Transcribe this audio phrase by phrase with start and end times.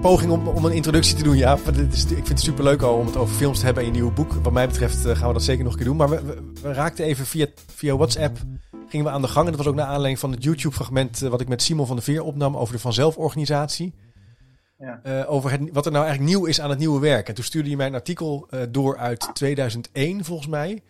[0.00, 1.58] Poging om, om een introductie te doen, ja.
[1.74, 3.94] Dit is, ik vind het superleuk al om het over films te hebben in je
[3.94, 4.32] nieuwe boek.
[4.32, 5.96] Wat mij betreft eh, gaan we dat zeker nog een keer doen.
[5.96, 8.38] Maar we, we, we raakten even via, via WhatsApp
[8.88, 9.44] gingen we aan de gang.
[9.44, 11.96] En dat was ook naar aanleiding van het YouTube-fragment eh, wat ik met Simon van
[11.96, 13.94] der Veer opnam over de vanzelforganisatie.
[14.78, 15.00] Ja.
[15.02, 17.28] Eh, over het, wat er nou eigenlijk nieuw is aan het nieuwe werk.
[17.28, 20.82] En toen stuurde je mij een artikel door uit 2001, volgens mij.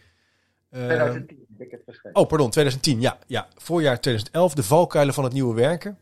[0.71, 2.21] Eh, 2010 heb ik het geschreven.
[2.21, 3.01] oh, pardon, 2010.
[3.01, 4.55] Ja, ja, voorjaar 2011.
[4.55, 5.99] De valkuilen van het nieuwe werken.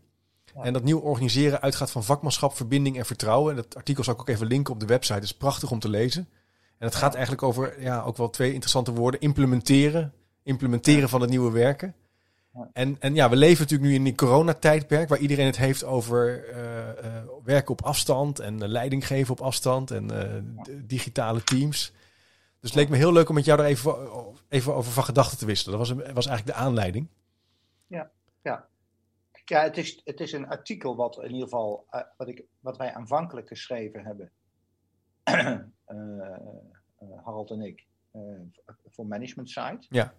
[0.54, 0.62] Ja.
[0.62, 3.50] En dat nieuw organiseren uitgaat van vakmanschap, verbinding en vertrouwen.
[3.50, 5.14] En dat artikel zal ik ook even linken op de website.
[5.14, 6.28] Het is prachtig om te lezen.
[6.78, 9.20] En het gaat eigenlijk over, ja, ook wel twee interessante woorden.
[9.20, 10.12] Implementeren.
[10.42, 11.94] Implementeren van het nieuwe werken.
[12.72, 16.48] En, en ja, we leven natuurlijk nu in die coronatijdperk, waar iedereen het heeft over
[16.48, 20.10] eh, eh, werken op afstand en eh, leiding geven op afstand en
[20.86, 21.92] digitale teams.
[22.60, 23.96] Dus het leek me heel leuk om met jou er even,
[24.48, 25.78] even over van gedachten te wisselen.
[25.78, 27.08] Dat was, was eigenlijk de aanleiding.
[29.44, 32.76] Ja, het is, het is een artikel wat in ieder geval, eh, wat, ik, wat
[32.76, 34.30] wij aanvankelijk geschreven hebben,
[35.22, 35.50] eh,
[35.84, 36.38] eh,
[37.24, 37.86] Harald en ik,
[38.86, 39.86] voor Management Site.
[39.88, 40.14] Ja.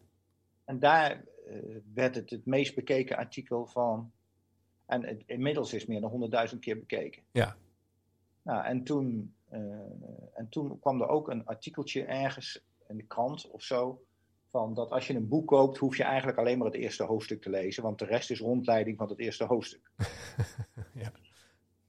[0.65, 1.23] En daar
[1.93, 4.11] werd het het meest bekeken artikel van,
[4.85, 7.23] en het, inmiddels is meer dan 100.000 keer bekeken.
[7.31, 7.55] Ja.
[8.41, 9.35] Nou, en toen,
[10.33, 14.05] en toen kwam er ook een artikeltje ergens in de krant of zo.
[14.55, 17.41] Van dat als je een boek koopt, hoef je eigenlijk alleen maar het eerste hoofdstuk
[17.41, 17.83] te lezen.
[17.83, 19.91] Want de rest is rondleiding van het eerste hoofdstuk.
[20.93, 21.11] Ja.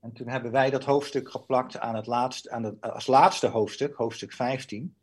[0.01, 3.95] En toen hebben wij dat hoofdstuk geplakt aan het laatste, aan het, als laatste hoofdstuk,
[3.95, 4.95] hoofdstuk 15.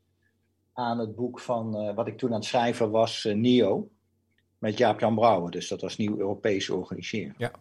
[0.73, 3.89] Aan het boek van eh, wat ik toen aan het schrijven was, eh, NIO.
[4.57, 5.51] Met Jaap-Jan Brouwer.
[5.51, 7.35] Dus dat was Nieuw Europees Organiseren.
[7.37, 7.51] Ja.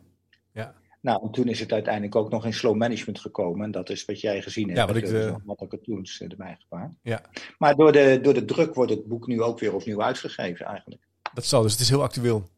[1.02, 3.64] Nou, en toen is het uiteindelijk ook nog in slow management gekomen.
[3.64, 4.78] En dat is wat jij gezien hebt.
[4.78, 6.92] Ja, wat ik, eh, nog wat cartoons eh, erbij gepaard.
[7.02, 7.22] Ja.
[7.58, 11.02] Maar door de, door de druk wordt het boek nu ook weer opnieuw uitgegeven eigenlijk.
[11.34, 12.48] Dat zal, dus het is heel actueel.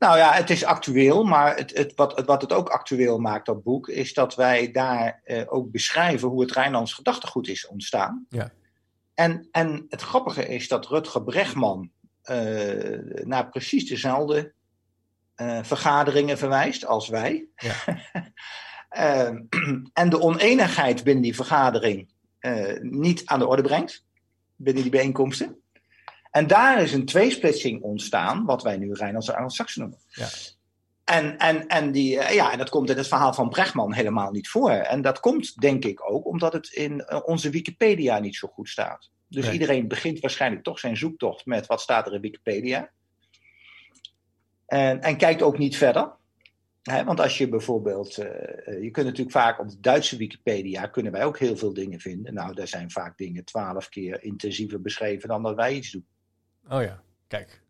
[0.00, 3.46] Nou ja, het is actueel, maar het, het, wat, het, wat het ook actueel maakt,
[3.46, 8.26] dat boek, is dat wij daar eh, ook beschrijven hoe het Rijnlands gedachtegoed is ontstaan.
[8.28, 8.52] Ja.
[9.14, 11.90] En, en het grappige is dat Rutger Bregman
[12.22, 14.50] eh, naar precies dezelfde eh,
[15.62, 17.46] vergaderingen verwijst als wij.
[17.56, 17.74] Ja.
[18.90, 19.30] Eh,
[19.92, 22.08] en de oneenigheid binnen die vergadering
[22.38, 24.04] eh, niet aan de orde brengt,
[24.56, 25.56] binnen die bijeenkomsten.
[26.30, 29.98] En daar is een tweesplitsing ontstaan, wat wij nu Rijnlandse Anglo-Saxen noemen.
[30.08, 30.28] Ja.
[31.04, 34.30] En, en, en, die, eh, ja, en dat komt in het verhaal van Brechtman helemaal
[34.30, 34.70] niet voor.
[34.70, 38.68] En dat komt denk ik ook omdat het in eh, onze Wikipedia niet zo goed
[38.68, 39.10] staat.
[39.28, 39.52] Dus Nee.
[39.52, 42.90] iedereen begint waarschijnlijk toch zijn zoektocht met wat staat er in Wikipedia.
[44.70, 46.12] En, en kijkt ook niet verder.
[46.82, 51.12] Want als je bijvoorbeeld, eh, eh, je kunt natuurlijk vaak op de Duitse Wikipedia, kunnen
[51.12, 52.34] wij ook heel veel dingen vinden.
[52.34, 56.06] Nou, daar zijn vaak dingen twaalf keer intensiever beschreven dan dat wij iets doen.
[56.68, 57.62] Oh ja, kijk.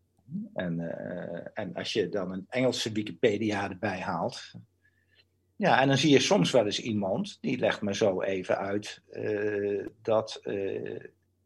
[0.53, 4.53] En, eh, en als je dan een Engelse Wikipedia erbij haalt.
[5.55, 9.01] Ja, en dan zie je soms wel eens iemand, die legt me zo even uit,
[10.01, 10.41] dat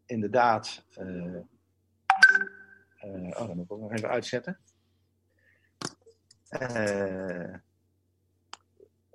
[0.05, 0.85] inderdaad.
[2.99, 4.59] oh, dan moet ik ook nog even uitzetten.
[6.59, 7.53] Eh,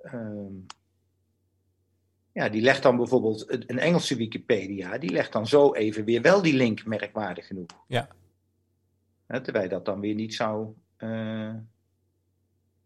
[0.01, 0.53] ehm,
[2.31, 6.41] ja, die legt dan bijvoorbeeld een Engelse Wikipedia, die legt dan zo even weer wel
[6.41, 7.69] die link merkwaardig genoeg.
[7.87, 8.07] Ja.
[9.27, 11.53] Hè, terwijl dat dan weer niet zou, eh,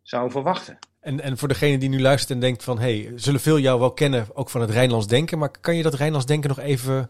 [0.02, 0.78] zou verwachten.
[1.00, 2.80] En, en voor degene die nu luistert en denkt van...
[2.80, 5.38] hey, zullen veel jou wel kennen, ook van het Rijnlands denken...
[5.38, 7.10] maar kan je dat Rijnlands denken nog even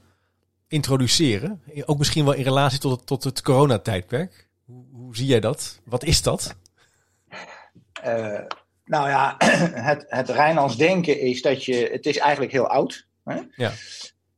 [0.68, 1.62] introduceren?
[1.86, 4.48] Ook misschien wel in relatie tot het, tot het coronatijdperk.
[4.66, 5.82] Hoe, hoe zie jij dat?
[5.86, 6.56] Wat is dat?
[8.02, 8.42] Eh,
[8.86, 9.36] nou ja,
[9.90, 11.90] het, het Rijnlands denken is dat je.
[11.92, 13.08] Het is eigenlijk heel oud.
[13.24, 13.42] Hè?
[13.56, 13.72] Ja.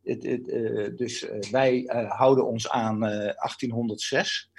[0.04, 4.52] Het, het, eh, dus eh, wij houden ons aan eh, 1806.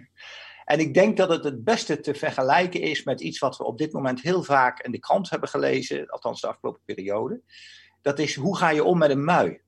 [0.64, 3.78] en ik denk dat het het beste te vergelijken is met iets wat we op
[3.78, 7.40] dit moment heel vaak in de krant hebben gelezen, althans de afgelopen periode.
[8.02, 9.60] Dat is hoe ga je om met een mui?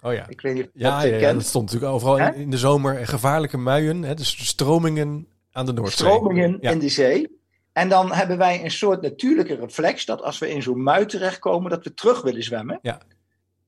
[0.00, 0.28] Oh ja.
[0.28, 2.58] Ik weet niet of je Ja, dat ja, ja, dat stond natuurlijk overal in, de
[2.58, 3.06] zomer.
[3.06, 6.06] Gevaarlijke muien, hè, dus stromingen aan de Noordzee.
[6.06, 6.70] stromingen Ja.
[6.70, 7.42] in de zee.
[7.72, 11.70] En dan hebben wij een soort natuurlijke reflex dat als we in zo'n mui terechtkomen,
[11.70, 12.78] dat we terug willen zwemmen.
[12.82, 13.00] Ja.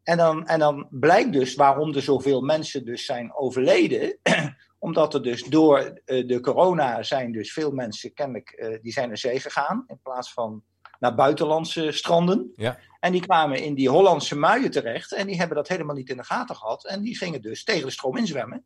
[0.03, 4.19] En dan, en dan blijkt dus waarom er zoveel mensen dus zijn overleden,
[4.79, 9.41] Omdat er dus door de corona zijn dus veel mensen kennelijk, die zijn naar zee
[9.41, 9.85] gegaan.
[9.87, 10.63] In plaats van
[10.99, 12.53] naar buitenlandse stranden.
[12.57, 12.79] Ja.
[13.01, 15.13] En die kwamen in die Hollandse muien terecht.
[15.13, 16.87] En die hebben dat helemaal niet in de gaten gehad.
[16.87, 18.65] En die gingen dus tegen de stroom inzwemmen.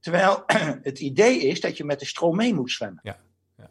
[0.00, 0.42] Terwijl
[0.82, 3.00] het idee is dat je met de stroom mee moet zwemmen.
[3.02, 3.18] Ja.
[3.56, 3.70] Ja.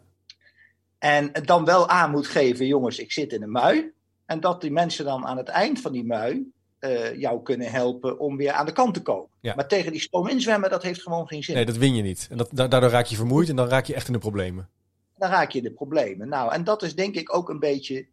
[0.97, 3.91] En dan wel aan moet geven, jongens, ik zit in een mui.
[4.25, 8.19] En dat die mensen dan aan het eind van die mui uh, jou kunnen helpen
[8.19, 9.29] om weer aan de kant te komen.
[9.39, 9.55] Ja.
[9.55, 11.55] Maar tegen die stroom inzwemmen, dat heeft gewoon geen zin.
[11.55, 12.27] Nee, dat win je niet.
[12.31, 14.69] En dat, daardoor raak je vermoeid en dan raak je echt in de problemen.
[15.17, 16.29] Dan raak je in de problemen.
[16.29, 18.07] Nou, en dat is denk ik ook een beetje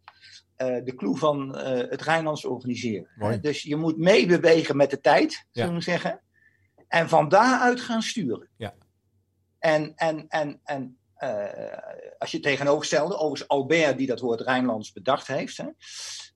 [0.57, 3.07] uh, de clue van uh, het Rijnlands organiseren.
[3.15, 3.39] Mooi.
[3.39, 6.19] Dus je moet meebewegen met de tijd, zullen we zeggen.
[6.87, 8.49] En van daaruit gaan sturen.
[8.57, 8.73] Ja.
[9.59, 11.43] En, en, en, en uh,
[12.17, 15.57] als je tegenoverstelde, overigens Albert die dat woord Rijnlands bedacht heeft.
[15.57, 15.67] Hè,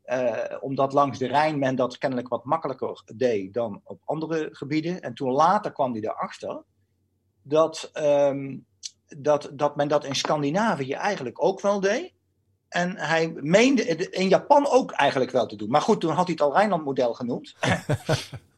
[0.06, 5.02] uh, omdat langs de Rijn men dat kennelijk wat makkelijker deed dan op andere gebieden.
[5.02, 6.64] En toen later kwam hij erachter
[7.42, 8.66] dat, um,
[9.08, 12.14] dat, dat men dat in Scandinavië eigenlijk ook wel deed.
[12.70, 15.70] En hij meende in Japan ook eigenlijk wel te doen.
[15.70, 17.56] Maar goed, toen had hij het al Rijnland-model genoemd.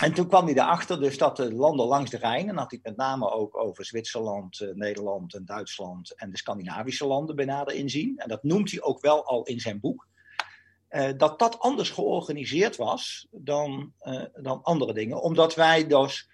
[0.00, 2.80] en toen kwam hij erachter dus dat de landen langs de Rijn, en had hij
[2.82, 7.74] het met name ook over Zwitserland, uh, Nederland en Duitsland en de Scandinavische landen benader
[7.74, 8.18] inzien.
[8.18, 10.06] En dat noemt hij ook wel al in zijn boek.
[10.90, 15.22] Uh, dat dat anders georganiseerd was dan, uh, dan andere dingen.
[15.22, 16.30] Omdat wij dus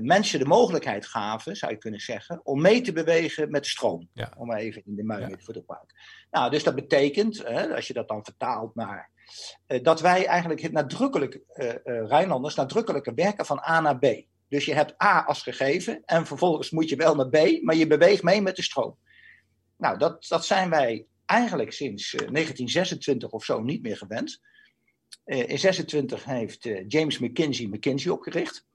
[0.00, 4.08] mensen de mogelijkheid gaven, zou je kunnen zeggen, om mee te bewegen met de stroom.
[4.12, 4.32] Ja.
[4.36, 5.36] Om even in de muil Ja.
[5.38, 5.96] voor te gebruiken.
[6.30, 7.44] Nou, dus dat betekent,
[7.74, 9.10] als je dat dan vertaalt naar
[9.82, 14.06] dat wij eigenlijk nadrukkelijk, uh, uh, Rijnlanders, nadrukkelijker werken van A naar B.
[14.48, 17.86] Dus je hebt A als gegeven en vervolgens moet je wel naar B, maar je
[17.86, 18.96] beweegt mee met de stroom.
[19.76, 24.40] Nou, dat, dat zijn wij eigenlijk sinds 1926 of zo niet meer gewend.
[25.24, 28.66] in 26 heeft James McKinsey McKinsey opgericht.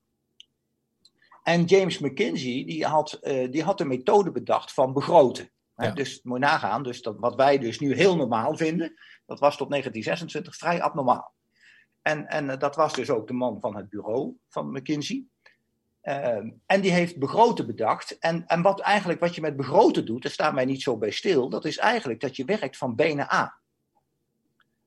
[1.44, 3.20] En James McKinsey die had,
[3.50, 5.52] die had een methode bedacht van begroten.
[5.76, 5.92] Ja.
[5.92, 8.94] Dus moet je nagaan, dus dat, wat wij dus nu heel normaal vinden,
[9.26, 11.34] dat was tot 1926 vrij abnormaal.
[12.02, 15.24] En, en uh, dat was dus ook de man van het bureau van McKinsey.
[16.04, 18.18] Uh, en die heeft begroten bedacht.
[18.20, 21.12] En, en wat eigenlijk wat je met begroten doet, daar staan wij niet zo bij
[21.12, 23.58] stil, dat is eigenlijk dat je werkt van B naar A.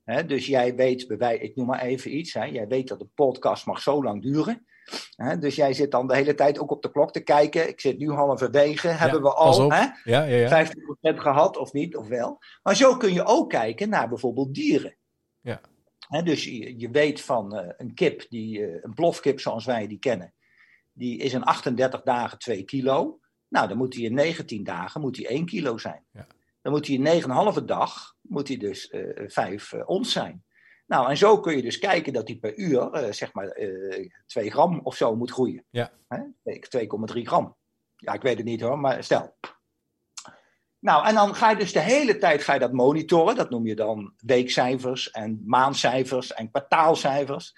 [0.05, 3.11] He, dus jij weet, bij, ik noem maar even iets, he, jij weet dat een
[3.15, 4.67] podcast mag zo lang duren.
[5.17, 7.69] He, dus jij zit dan de hele tijd ook op de klok te kijken.
[7.69, 8.89] Ik zit nu halverwege.
[8.89, 10.67] Hebben we al ja, ja, ja.
[10.67, 12.39] 50% gehad of niet, of wel.
[12.63, 14.97] Maar zo kun je ook kijken naar bijvoorbeeld dieren.
[15.41, 15.61] Ja.
[16.09, 19.87] He, dus je, je, weet van uh, een kip, die, uh, een plofkip zoals wij
[19.87, 20.35] die kennen,
[20.93, 23.19] die is in 38 dagen 2 kilo.
[23.49, 26.05] Nou, dan moet hij in 19 dagen moet hij 1 kilo zijn.
[26.13, 26.27] Ja.
[26.63, 27.23] Dan moet hij in
[27.59, 30.45] 9,5 dag moet hij dus uh, 5 ons zijn.
[30.87, 34.09] Nou, en zo kun je dus kijken dat hij per uur, uh, zeg maar, uh,
[34.27, 35.65] 2 gram of zo moet groeien.
[35.71, 35.93] Ja.
[36.69, 37.57] 2,3 gram.
[37.97, 39.37] Ja, ik weet het niet hoor, maar stel.
[40.79, 43.37] Nou, en dan ga je dus de hele tijd ga je dat monitoren.
[43.37, 47.55] Dat noem je dan weekcijfers en maandcijfers en kwartaalcijfers.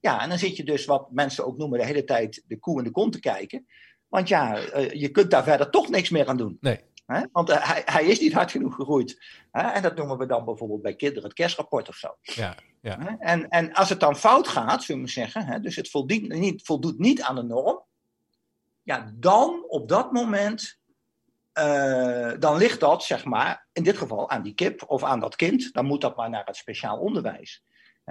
[0.00, 2.78] Ja, en dan zit je dus wat mensen ook noemen de hele tijd de koe
[2.78, 3.66] en de kont te kijken.
[4.08, 6.56] Want ja, uh, je kunt daar verder toch niks meer aan doen.
[6.60, 6.80] Nee.
[7.32, 9.22] Want uh, hij, hij, is niet hard genoeg gegroeid.
[9.50, 12.16] En dat noemen we dan bijvoorbeeld bij kinderen het kerstrapport of zo.
[12.20, 13.18] Ja, ja.
[13.18, 16.98] En, en als het dan fout gaat, zullen we zeggen, dus het voldoet niet, voldoet
[16.98, 17.84] niet aan de norm.
[18.82, 20.80] Ja, dan op dat moment,
[21.58, 25.36] uh, dan ligt dat, zeg maar, in dit geval aan die kip of aan dat
[25.36, 25.72] kind.
[25.72, 27.62] Dan moet dat maar naar het speciaal onderwijs.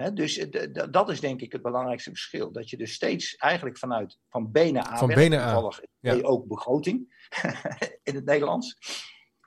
[0.02, 2.52] He, dus de, dat is denk ik het belangrijkste verschil.
[2.52, 5.28] Dat je dus steeds eigenlijk vanuit van B naar A Van werkt.
[5.28, 5.52] B naar A.
[5.54, 6.20] Toevallig Ja.
[6.22, 7.26] ook begroting
[8.04, 8.78] in het Nederlands.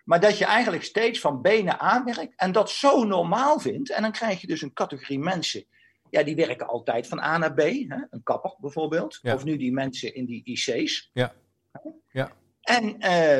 [0.04, 3.90] Maar dat je eigenlijk steeds van B naar A werkt en dat zo normaal vindt.
[3.90, 5.64] En dan krijg je dus een categorie mensen.
[6.10, 7.58] Ja, die werken altijd van A naar B.
[7.60, 7.96] Hè?
[8.10, 9.18] Een kapper bijvoorbeeld.
[9.22, 9.34] Ja.
[9.34, 11.10] Of nu die mensen in die IC's.
[11.12, 11.34] Ja.
[12.10, 12.32] Ja.
[12.60, 13.38] En, uh,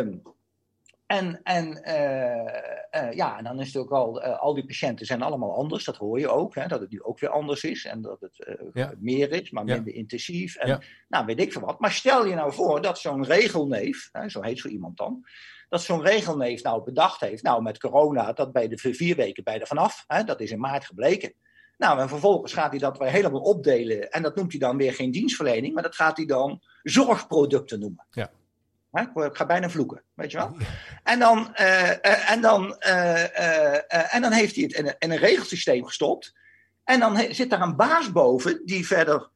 [1.06, 5.06] en, en uh, uh, ja, en dan is het ook al, uh, al die patiënten
[5.06, 5.84] zijn allemaal anders.
[5.84, 7.84] Dat hoor je ook, hè, dat het nu ook weer anders is.
[7.84, 8.92] En dat het Ja.
[8.98, 9.74] meer is, maar Ja.
[9.74, 10.56] minder intensief.
[10.56, 10.80] En Ja.
[11.08, 11.80] nou, weet ik veel wat.
[11.80, 15.24] Maar stel je nou voor dat zo'n regelneef, hè, zo heet zo iemand dan.
[15.68, 19.60] Dat zo'n regelneef nou bedacht heeft, nou met corona, dat bij de vier weken bij
[19.60, 20.04] er vanaf.
[20.06, 21.32] Hè, dat is in maart gebleken.
[21.78, 24.10] Nou, en vervolgens gaat hij dat weer helemaal opdelen.
[24.10, 28.06] En dat noemt hij dan weer geen dienstverlening, maar dat gaat hij dan zorgproducten noemen.
[28.10, 28.30] Ja.
[28.94, 30.56] Hè, ik ga bijna vloeken, weet je wel?
[31.02, 35.10] En dan, eh, eh, en dan, eh, en dan heeft hij het in een, in
[35.10, 36.34] een regelsysteem gestopt.
[36.84, 39.30] En dan he- zit daar een baas boven die verder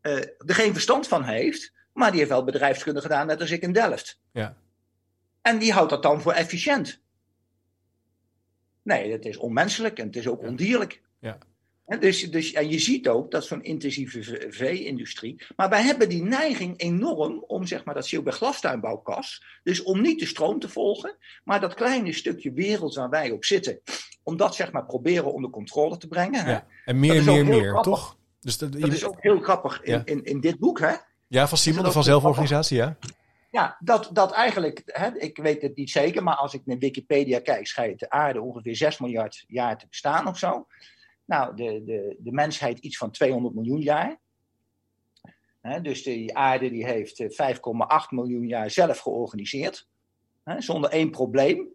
[0.00, 1.72] er geen verstand van heeft.
[1.92, 4.20] Maar die heeft wel bedrijfskunde gedaan, net als ik in Delft.
[4.32, 4.56] Ja.
[5.42, 7.00] En die houdt dat dan voor efficiënt.
[8.82, 11.02] Nee, het is onmenselijk en het is ook ondierlijk.
[11.18, 11.38] Ja.
[11.96, 15.42] Dus, dus, en je ziet ook dat zo'n intensieve vee-industrie.
[15.56, 19.44] Maar wij hebben die neiging enorm om zeg maar, dat Silber glastuinbouwkas.
[19.62, 23.44] Dus om niet de stroom te volgen, maar dat kleine stukje wereld waar wij op
[23.44, 23.80] zitten.
[24.22, 26.48] Om dat zeg maar proberen onder controle te brengen.
[26.48, 26.66] Ja.
[26.84, 28.16] En meer, meer, meer, toch?
[28.40, 30.80] Dus dat, dat is ook heel grappig in, in, in dit boek.
[30.80, 30.94] Hè?
[31.26, 32.96] Ja, van Simon, van zelforganisatie, ja.
[33.50, 37.38] Ja, dat, dat eigenlijk, hè, ik weet het niet zeker, maar als ik naar Wikipedia
[37.38, 40.66] kijk, schijnt de aarde ongeveer 6 miljard jaar te bestaan of zo.
[41.28, 44.18] Nou, de, de, de mensheid iets van 200 miljoen jaar.
[45.82, 49.88] dus de aarde die heeft 5,8 eh, miljoen jaar zelf georganiseerd.
[50.58, 51.68] zonder één probleem.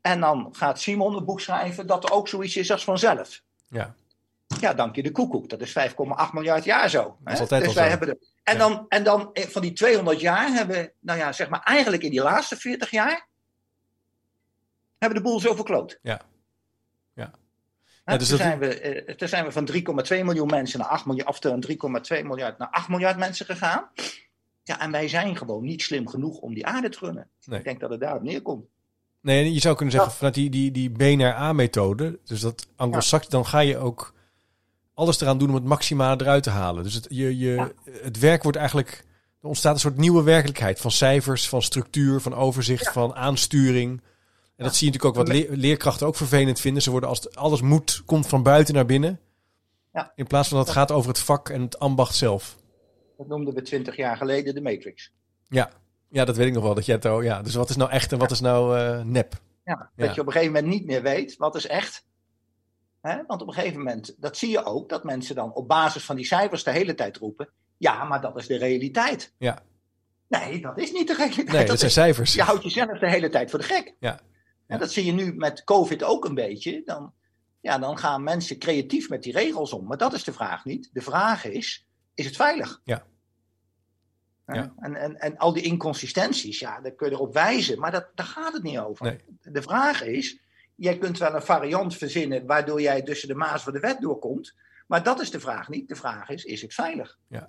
[0.00, 3.42] En dan gaat Simon een boek schrijven dat er ook zoiets is als vanzelf.
[3.68, 3.94] Ja.
[4.60, 5.48] Ja, dank je de koekoek.
[5.48, 7.16] Dat is 5,8 miljard jaar zo.
[7.20, 10.20] Dat is altijd dus wij hebben de, en, dan, en dan eh, van die 200
[10.20, 13.28] jaar hebben we, nou ja, zeg maar eigenlijk in die laatste 40 jaar,
[14.98, 15.98] hebben de boel zo verkloot.
[16.02, 16.20] Ja.
[18.04, 21.06] Ja, dus toen, zijn we, eh, toen zijn we van 3,2 miljoen mensen naar 8
[21.06, 23.90] miljard, of van 3,2 miljard naar 8 miljard mensen gegaan.
[24.62, 27.28] Ja, en wij zijn gewoon niet slim genoeg om die aarde te runnen.
[27.44, 27.58] Nee.
[27.58, 28.66] Ik denk dat het daarop neerkomt.
[29.20, 33.28] Nee, je zou kunnen zeggen, vanuit die, die, die B naar A-methode, dus dat anglo-sax,
[33.28, 34.14] dan ga je ook
[34.94, 36.82] alles eraan doen om het maximale eruit te halen.
[36.82, 39.04] Dus het, je, je, het werk wordt eigenlijk,
[39.40, 44.00] er ontstaat een soort nieuwe werkelijkheid van cijfers, van structuur, van overzicht, van aansturing.
[44.62, 46.82] En dat zie je natuurlijk ook wat leerkrachten ook vervelend vinden.
[46.82, 49.20] Ze worden als alles moet, komt van buiten naar binnen.
[49.92, 50.12] Ja.
[50.14, 52.56] In plaats van dat het gaat over het vak en het ambacht zelf.
[53.16, 55.12] Dat noemden we twintig jaar geleden de Matrix.
[55.48, 55.70] Ja.
[56.08, 56.74] ja, dat weet ik nog wel.
[56.74, 57.42] Dat je het, ja.
[57.42, 59.40] Dus wat is nou echt en wat is nou uh, nep?
[59.64, 62.06] Ja, dat je op een gegeven moment niet meer weet wat is echt.
[63.00, 63.22] Hè?
[63.26, 66.16] Want op een gegeven moment, dat zie je ook, dat mensen dan op basis van
[66.16, 67.48] die cijfers de hele tijd roepen.
[67.76, 69.32] Ja, maar dat is de realiteit.
[69.38, 69.58] Ja.
[70.28, 71.52] Nee, dat is niet de realiteit.
[71.52, 72.34] Nee, dat, zijn cijfers.
[72.34, 73.94] Je houdt jezelf de hele tijd voor de gek.
[73.98, 74.20] Ja.
[74.66, 76.82] En dat zie je nu met COVID ook een beetje.
[76.84, 77.12] Dan,
[77.60, 79.86] ja, dan gaan mensen creatief met die regels om.
[79.86, 80.90] Maar dat is de vraag niet.
[80.92, 82.80] De vraag is, is het veilig?
[82.84, 83.06] Ja.
[84.46, 84.74] ja.
[84.76, 87.78] En, en, en al die inconsistenties, ja, daar kun je erop wijzen.
[87.78, 89.06] Maar dat, daar gaat het niet over.
[89.06, 89.18] Nee.
[89.40, 90.40] De vraag is,
[90.74, 94.54] jij kunt wel een variant verzinnen waardoor jij tussen de maas van de wet doorkomt.
[94.86, 95.88] Maar dat is de vraag niet.
[95.88, 97.18] De vraag is, is het veilig?
[97.28, 97.48] Ja.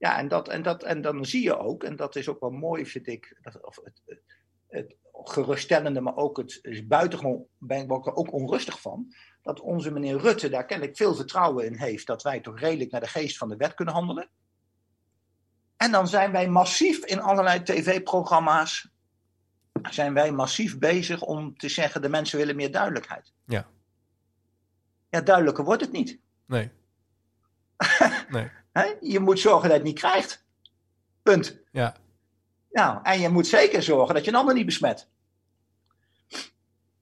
[0.00, 2.50] Ja, en, dat, en, dat, en dan zie je ook, en dat is ook wel
[2.50, 4.22] mooi, vind ik, dat, of het, het,
[4.68, 9.90] het geruststellende, maar ook het is buitengewoon, ben ik er ook onrustig van, dat onze
[9.90, 13.36] meneer Rutte daar kennelijk veel vertrouwen in heeft dat wij toch redelijk naar de geest
[13.36, 14.28] van de wet kunnen handelen.
[15.76, 18.88] En dan zijn wij massief in allerlei tv-programma's,
[19.90, 23.32] zijn wij massief bezig om te zeggen, de mensen willen meer duidelijkheid.
[23.44, 23.66] Ja.
[25.08, 26.18] Ja, duidelijker wordt het niet.
[26.46, 26.70] Nee.
[28.28, 28.50] nee.
[29.00, 30.44] Je moet zorgen dat je het niet krijgt.
[31.22, 31.60] Punt.
[31.72, 31.96] Ja.
[32.70, 35.08] Nou, en je moet zeker zorgen dat je een ander niet besmet.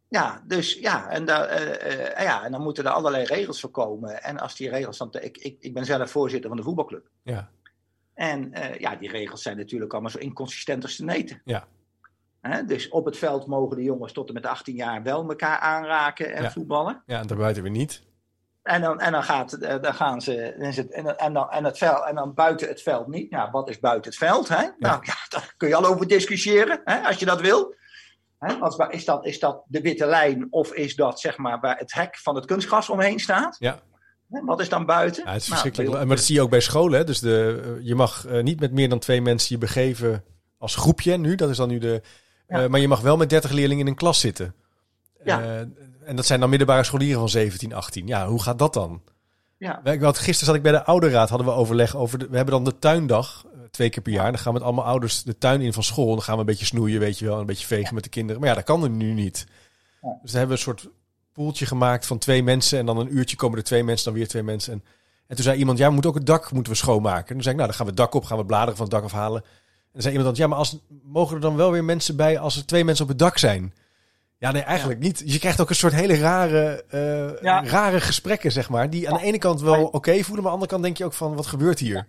[0.09, 3.71] Ja, dus ja, en, daar, uh, uh, ja, en dan moeten er allerlei regels voor
[3.71, 4.23] komen.
[4.23, 5.15] En als die regels dan.
[5.21, 7.09] Ik, ik, ik ben zelf voorzitter van de voetbalclub.
[7.23, 7.51] Ja.
[8.15, 11.43] En uh, ja, die regels zijn natuurlijk allemaal zo inconsistent als te neten.
[11.45, 11.69] Ja.
[12.67, 16.35] dus op het veld mogen de jongens tot en met 18 jaar wel elkaar aanraken
[16.35, 16.51] en ja.
[16.51, 17.03] voetballen.
[17.07, 18.03] Ja, en daarbuiten weer niet.
[18.69, 20.55] En dan, en dan, gaat, dan gaan ze.
[20.59, 23.31] Dan en, en, dan, en, het veld, en dan buiten het veld niet.
[23.31, 24.49] Ja, wat is buiten het veld?
[24.49, 24.63] Hè?
[24.63, 24.75] Ja.
[24.79, 27.75] Nou ja, daar kun je al over discussiëren, hè, als je dat wil.
[28.39, 28.55] Hè?
[28.91, 32.19] Is dat, is dat de witte lijn of is dat zeg maar waar het hek
[32.19, 33.57] van het kunstgras omheen staat?
[33.59, 33.79] Ja.
[34.31, 34.45] Hè?
[34.45, 35.25] Wat is dan buiten?
[35.25, 36.07] Ja, het is Nou, verschrikkelijk.
[36.07, 36.99] maar dat zie je ook bij scholen.
[36.99, 37.05] Hè?
[37.05, 40.25] Dus de, je mag uh, niet met meer dan twee mensen je begeven
[40.59, 41.35] als groepje nu.
[41.35, 42.03] Dat is dan nu de.
[42.49, 42.69] Ja.
[42.69, 44.55] Maar je mag wel met 30 leerlingen in een klas zitten.
[45.29, 45.41] Ja.
[45.41, 45.61] Uh,
[46.05, 48.07] en dat zijn dan middelbare scholieren van 17, 18.
[48.07, 49.03] Ja, hoe gaat dat dan?
[49.59, 49.85] Ja.
[49.85, 52.19] Ik had, gisteren zat ik bij de ouderraad, hadden we overleg over.
[52.19, 54.31] De, we hebben dan de tuindag, uh, twee keer per jaar.
[54.31, 56.15] Dan gaan we met allemaal ouders de tuin in van school.
[56.15, 57.41] Dan gaan we een beetje snoeien, weet je wel.
[57.41, 57.93] Een beetje vegen ja.
[57.93, 58.41] met de kinderen.
[58.41, 59.47] Maar ja, dat kan er nu niet.
[60.03, 60.19] Ja.
[60.23, 60.89] Dus dan hebben we een soort
[61.33, 62.79] poeltje gemaakt van twee mensen.
[62.79, 64.73] En dan een uurtje komen er twee mensen, dan weer twee mensen.
[64.73, 64.85] En,
[65.27, 67.27] en toen zei iemand, ja, we moeten ook het dak moeten we schoonmaken.
[67.29, 68.85] En toen zei ik, nou, dan gaan we het dak op, gaan we bladeren van
[68.85, 69.43] het dak afhalen.
[69.43, 72.39] En dan zei iemand, dan, ja, maar als, mogen er dan wel weer mensen bij
[72.39, 73.73] als er twee mensen op het dak zijn?
[74.39, 75.07] Ja, nee, eigenlijk ja.
[75.07, 75.23] niet.
[75.25, 77.65] Je krijgt ook een soort hele rare, uh, ja.
[77.65, 78.91] rare gesprekken, zeg maar.
[78.91, 80.97] Die aan de ene kant wel oké okay voelen, maar aan de andere kant denk
[80.97, 82.07] je ook van, wat gebeurt hier?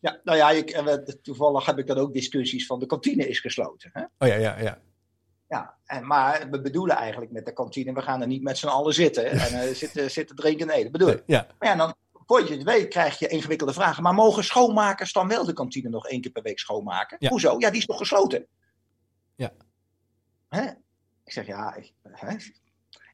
[0.00, 0.82] Ja, nou ja, ik,
[1.22, 3.90] toevallig heb ik dan ook discussies van de kantine is gesloten.
[3.92, 4.02] Hè?
[4.02, 4.78] Oh ja, ja, ja.
[5.48, 8.66] Ja, en, maar we bedoelen eigenlijk met de kantine, we gaan er niet met z'n
[8.66, 10.92] allen zitten en uh, zitten, zitten drinken en eten.
[10.92, 11.22] Bedoel ik.
[11.26, 11.46] Ja.
[11.58, 11.94] Maar ja, dan,
[12.26, 14.02] voor je het weet, krijg je ingewikkelde vragen.
[14.02, 17.16] Maar mogen schoonmakers dan wel de kantine nog één keer per week schoonmaken?
[17.20, 17.28] Ja.
[17.28, 17.54] Hoezo?
[17.58, 18.46] Ja, die is toch gesloten?
[19.34, 19.52] Ja.
[20.48, 20.70] Hè?
[21.28, 22.36] Ik zeg ja, ik, hè?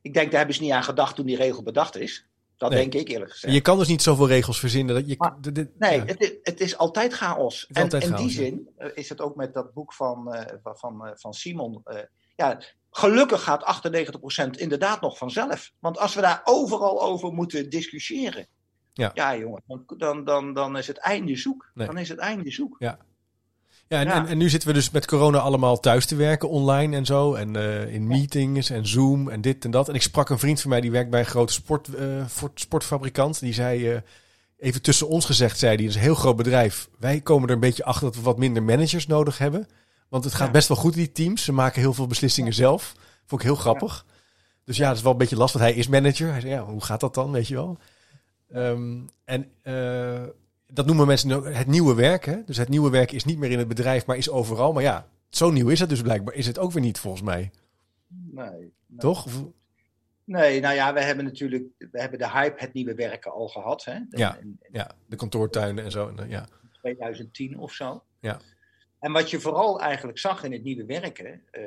[0.03, 2.27] ik denk daar hebben ze niet aan gedacht toen die regel bedacht is.
[2.57, 2.81] Dat Nee.
[2.89, 3.55] denk ik eerlijk gezegd.
[3.55, 4.95] Je kan dus niet zoveel regels verzinnen.
[4.95, 5.37] Dat je, Maar-
[5.79, 6.05] Nee, ja.
[6.05, 7.67] het, is, het is altijd chaos.
[7.69, 10.35] is en altijd in die chaos, zin eh, is het ook met dat boek van,
[10.35, 11.83] eh, van, eh, van Simon.
[12.37, 15.73] ja, gelukkig gaat 98% inderdaad nog vanzelf.
[15.79, 18.47] Want als we daar overal over moeten discussiëren.
[18.93, 19.11] Ja.
[19.15, 21.71] ja, jongen, dan, dan, dan, dan is het einde zoek.
[21.75, 21.87] Nee.
[21.87, 22.77] Dan is het einde zoek.
[22.79, 22.99] Ja,
[23.89, 24.15] en, Ja.
[24.15, 27.35] En, en nu zitten we dus met corona allemaal thuis te werken, online en zo.
[27.35, 29.89] En eh, in meetings en Zoom en dit en dat.
[29.89, 32.25] En ik sprak een vriend van mij die werkt bij een grote sport, eh,
[32.55, 33.41] sportfabrikant.
[33.41, 34.01] Die zei, eh,
[34.59, 36.89] even tussen ons gezegd, zei die, dat is een heel groot bedrijf.
[36.99, 39.69] Wij komen er een beetje achter dat we wat minder managers nodig hebben.
[40.09, 40.53] Want het gaat Ja.
[40.53, 41.45] best wel goed, die teams.
[41.45, 42.95] Ze maken heel veel beslissingen zelf.
[43.27, 44.05] Vond ik heel grappig.
[44.65, 45.61] Dus ja, dat is wel een beetje lastig.
[45.61, 46.31] Hij is manager.
[46.31, 47.79] Hij zei, ja, hoe gaat dat dan, weet je wel?
[48.53, 50.23] Ehm, en eh,
[50.75, 52.25] dat noemen mensen ook het nieuwe werk.
[52.25, 52.45] Hè?
[52.45, 54.73] Dus het nieuwe werk is niet meer in het bedrijf, maar is overal.
[54.73, 56.35] Maar ja, zo nieuw is het dus blijkbaar.
[56.35, 57.51] Is het ook weer niet, volgens mij.
[58.09, 58.73] Nee, nee.
[58.99, 59.27] Toch?
[60.25, 63.85] Nee, nou ja, we hebben natuurlijk we hebben de hype het nieuwe werken al gehad.
[63.85, 63.99] Hè?
[64.11, 64.39] Ja.
[64.73, 66.09] Ja, de kantoortuinen en zo.
[66.09, 66.47] En, eh, Ja,
[66.81, 68.05] 2010 of zo.
[68.21, 68.41] Ja.
[68.99, 71.63] En wat je vooral eigenlijk zag in het nieuwe werken, eh,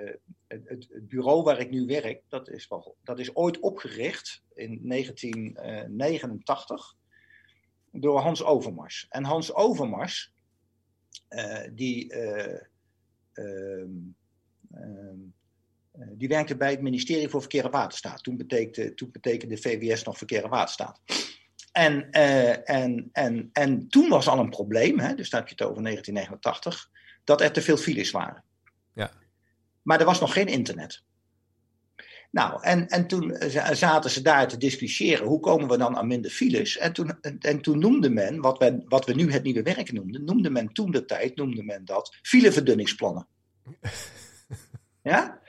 [0.47, 4.43] het, het, het bureau waar ik nu werk, dat is, wel, dat is ooit opgericht
[4.53, 6.95] in 1989
[8.01, 9.05] door Hans Overmars.
[9.09, 10.33] En Hans Overmars,
[11.27, 12.61] eh, die, eh,
[13.33, 13.89] ehm,
[14.71, 15.19] ehm,
[15.91, 18.23] eh, die werkte bij het ministerie voor Verkeer en Waterstaat.
[18.23, 21.01] Toen betekende, toen betekende VWS nog Verkeer en Waterstaat.
[21.71, 25.71] En, en, en, en toen was al een probleem, hè, dus daar heb je het
[25.71, 26.89] over 1989,
[27.23, 28.43] dat er te veel files waren.
[28.93, 29.11] Ja.
[29.81, 31.03] Maar er was nog geen internet.
[32.31, 36.07] Nou, en, en toen za- zaten ze daar te discussiëren, hoe komen we dan aan
[36.07, 36.77] minder files?
[36.77, 39.91] En toen, en, en toen noemde men, wat we, wat we nu het nieuwe werk
[39.91, 43.27] noemden, noemde men toen de tijd, noemde men dat fileverdunningsplannen.
[45.01, 45.39] ja?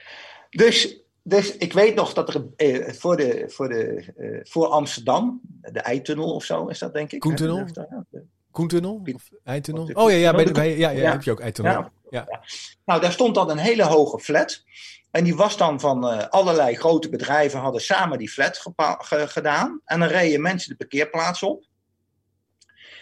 [0.50, 5.40] Dus, dus ik weet nog dat er eh, voor, de, voor, de, eh, voor Amsterdam,
[5.60, 7.22] de Eitunnel of zo is dat denk ik.
[7.56, 7.64] hè?
[7.66, 8.37] Koentunnel?
[8.58, 9.02] Koentunnel?
[9.14, 9.90] Of Eitunnel?
[9.92, 11.10] Oh ja, ja, bij de, de- bij, ja, ja, ja.
[11.10, 11.90] heb je ook Eitunnel.
[12.10, 12.40] Ja.
[12.84, 14.62] Nou, daar stond dan een hele hoge flat.
[15.10, 18.64] En die was dan van eh, allerlei grote bedrijven hadden samen die flat
[18.98, 19.80] ge- gedaan.
[19.84, 21.64] En dan reden mensen de parkeerplaats op.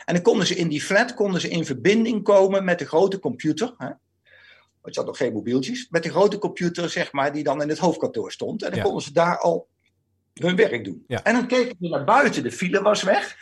[0.05, 3.19] En dan konden ze in die flat konden ze in verbinding komen met de grote
[3.19, 3.75] computer.
[3.79, 3.87] Hè?
[4.81, 5.87] Want je had nog geen mobieltjes.
[5.91, 8.63] Met de grote computer, zeg maar, die dan in het hoofdkantoor stond.
[8.63, 9.69] En dan konden ze daar al
[10.35, 11.05] hun werk doen.
[11.23, 13.37] En dan keken ze naar buiten, de file was weg.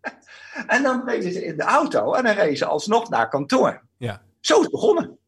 [0.66, 3.82] en dan reden ze in de auto en dan reden ze alsnog naar kantoor.
[3.96, 4.22] Ja.
[4.40, 5.18] Zo is het begonnen.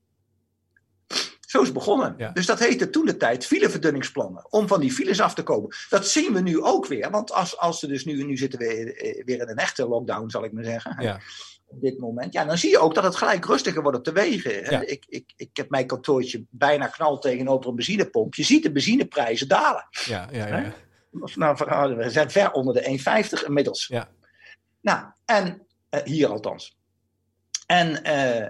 [1.50, 2.14] Zo is het begonnen.
[2.18, 2.30] Ja.
[2.30, 4.52] Dus dat heette toen de tijd fileverdunningsplannen.
[4.52, 5.76] Om van die files af te komen.
[5.88, 7.10] Dat zien we nu ook weer.
[7.10, 10.30] Want als, als ze dus nu, nu zitten we eh, weer in een echte lockdown,
[10.30, 11.02] zal ik maar zeggen.
[11.02, 11.20] Ja.
[11.66, 12.32] Op dit moment.
[12.32, 14.70] Ja, dan zie je ook dat het gelijk rustiger wordt op de wegen.
[14.70, 14.80] Ja.
[14.80, 18.34] Ik, ik, ik heb mijn kantoortje bijna knal tegenover een benzinepomp.
[18.34, 19.86] Je ziet de benzineprijzen dalen.
[19.90, 20.72] Ja, ja, ja.
[21.34, 22.98] nou, we zijn ver onder de
[23.40, 23.86] 1,50 inmiddels.
[23.86, 24.08] Ja.
[24.80, 26.78] Nou, en eh, hier althans.
[27.66, 28.48] En, eh,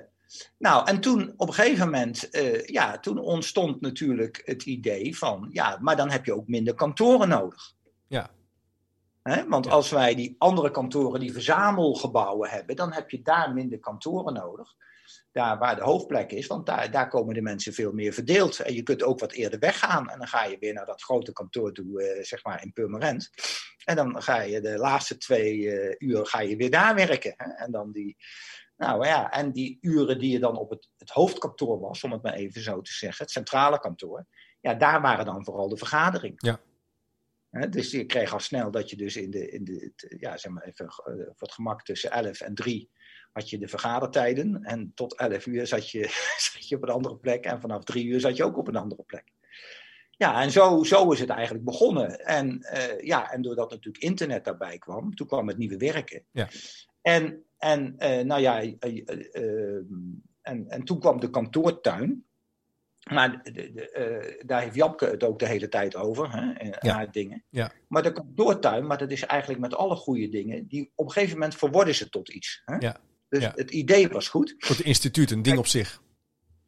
[0.59, 5.49] nou, en toen op een gegeven moment, eh, ja, toen ontstond natuurlijk het idee van,
[5.53, 7.75] ja, maar dan heb je ook minder kantoren nodig.
[8.07, 8.31] Ja.
[9.23, 9.49] Hè?
[9.49, 9.71] Want Ja.
[9.71, 14.75] als wij die andere kantoren, die verzamelgebouwen hebben, dan heb je daar minder kantoren nodig.
[15.33, 18.59] Daar waar de hoofdplek is, want daar, daar komen de mensen veel meer verdeeld.
[18.59, 20.11] En je kunt ook wat eerder weggaan.
[20.11, 23.31] En dan ga je weer naar dat grote kantoor toe, eh, zeg maar in Purmerend.
[23.85, 27.35] En dan ga je de laatste twee eh, uur ga je weer daar werken.
[27.37, 27.51] Hè?
[27.51, 28.17] En dan die,
[28.77, 32.23] nou ja, en die uren die je dan op het, het hoofdkantoor was, om het
[32.23, 34.27] maar even zo te zeggen, het centrale kantoor.
[34.61, 36.37] Ja, daar waren dan vooral de vergaderingen.
[36.37, 36.61] Ja.
[37.67, 40.63] Dus je kreeg al snel dat je dus in de, in de ja, zeg maar
[40.63, 42.91] even eh, voor het gemak tussen 11 en 3
[43.33, 44.63] had je de vergadertijden.
[44.63, 46.03] En tot 11 uur zat je,
[46.53, 47.45] zat je op een andere plek.
[47.45, 49.33] En vanaf 3 uur zat je ook op een andere plek.
[50.11, 52.25] Ja, en zo, zo is het eigenlijk begonnen.
[52.25, 56.25] En, eh, ja, en doordat natuurlijk internet daarbij kwam, toen kwam het nieuwe werken.
[56.31, 56.49] Ja.
[57.03, 59.75] En, en eh, nou ja, eh,
[60.43, 62.25] en, en toen kwam de kantoortuin.
[63.11, 66.95] Maar de, de, daar heeft Japke het ook de hele tijd over, hè, en Ja.
[66.95, 67.45] haar dingen.
[67.49, 67.73] Ja.
[67.89, 71.35] Maar de kantoortuin, maar dat is eigenlijk met alle goede dingen, die op een gegeven
[71.35, 72.63] moment verworden ze tot iets.
[72.65, 72.77] Hè?
[72.77, 73.01] Ja.
[73.31, 73.53] Dus Ja.
[73.55, 74.55] het idee was goed.
[74.59, 76.03] Voor het instituut, een ding op zich.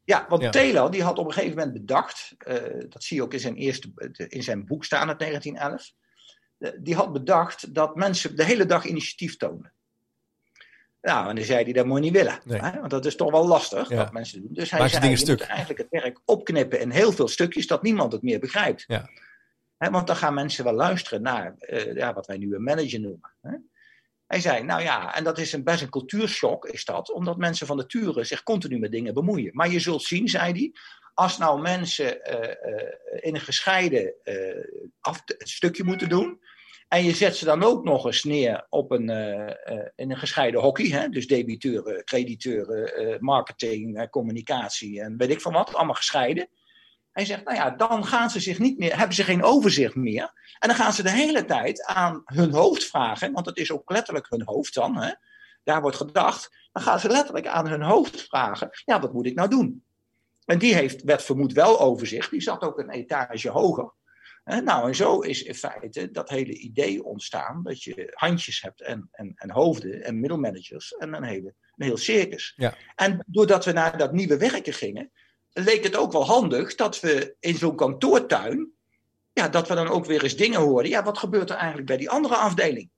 [0.04, 0.50] Ja, want Ja.
[0.50, 2.54] Taylor die had op een gegeven moment bedacht, eh,
[2.88, 3.92] dat zie je ook in zijn, eerste,
[4.28, 5.92] in zijn boek staan uit 1911,
[6.58, 9.72] eh, die had bedacht dat mensen de hele dag initiatief tonen.
[11.02, 12.38] Nou, en dan zei hij, dat moet je niet willen.
[12.44, 12.60] Nee.
[12.60, 12.78] Hè?
[12.78, 13.96] Want dat is toch wel lastig, Ja.
[13.96, 14.52] wat mensen doen.
[14.52, 15.38] Dus hij Maak zei, dingen je stuk.
[15.38, 18.84] moet eigenlijk het werk opknippen in heel veel stukjes, dat niemand het meer begrijpt.
[18.86, 19.08] Ja.
[19.78, 23.00] Hè, want dan gaan mensen wel luisteren naar eh, ja, wat wij nu een manager
[23.00, 23.30] noemen.
[23.40, 23.56] Hè?
[24.32, 27.66] Hij zei, nou ja, en dat is een, best een cultuurshock, is dat, omdat mensen
[27.66, 29.50] van nature zich continu met dingen bemoeien.
[29.54, 30.72] Maar je zult zien, zei hij,
[31.14, 32.88] als nou mensen eh, eh,
[33.20, 36.40] in een gescheiden eh, stukje moeten doen,
[36.88, 39.08] en je zet ze dan ook nog eens neer op een,
[39.96, 41.08] in een gescheiden hockey, hè?
[41.08, 46.48] dus debiteuren, crediteuren, marketing, communicatie en weet ik van wat, allemaal gescheiden.
[47.12, 50.32] Hij zegt, nou ja, dan gaan ze zich niet meer, hebben ze geen overzicht meer.
[50.58, 53.90] En dan gaan ze de hele tijd aan hun hoofd vragen, want het is ook
[53.90, 55.12] letterlijk hun hoofd dan, hè?
[55.64, 56.68] daar wordt gedacht.
[56.72, 59.84] Dan gaan ze letterlijk aan hun hoofd vragen, ja, wat moet ik nou doen?
[60.44, 63.92] En die heeft, werd vermoed wel overzicht, die zat ook een etage hoger.
[64.44, 69.08] Nou, en zo is in feite dat hele idee ontstaan dat je handjes hebt en,
[69.10, 72.52] en, en hoofden en middelmanagers en een, hele, een heel circus.
[72.56, 72.74] Ja.
[72.94, 75.12] En doordat we naar dat nieuwe werken gingen,
[75.52, 78.72] leek het ook wel handig dat we in zo'n kantoortuin,
[79.32, 80.90] ja, dat we dan ook weer eens dingen hoorden.
[80.90, 82.90] Ja, wat gebeurt er eigenlijk bij die andere afdeling?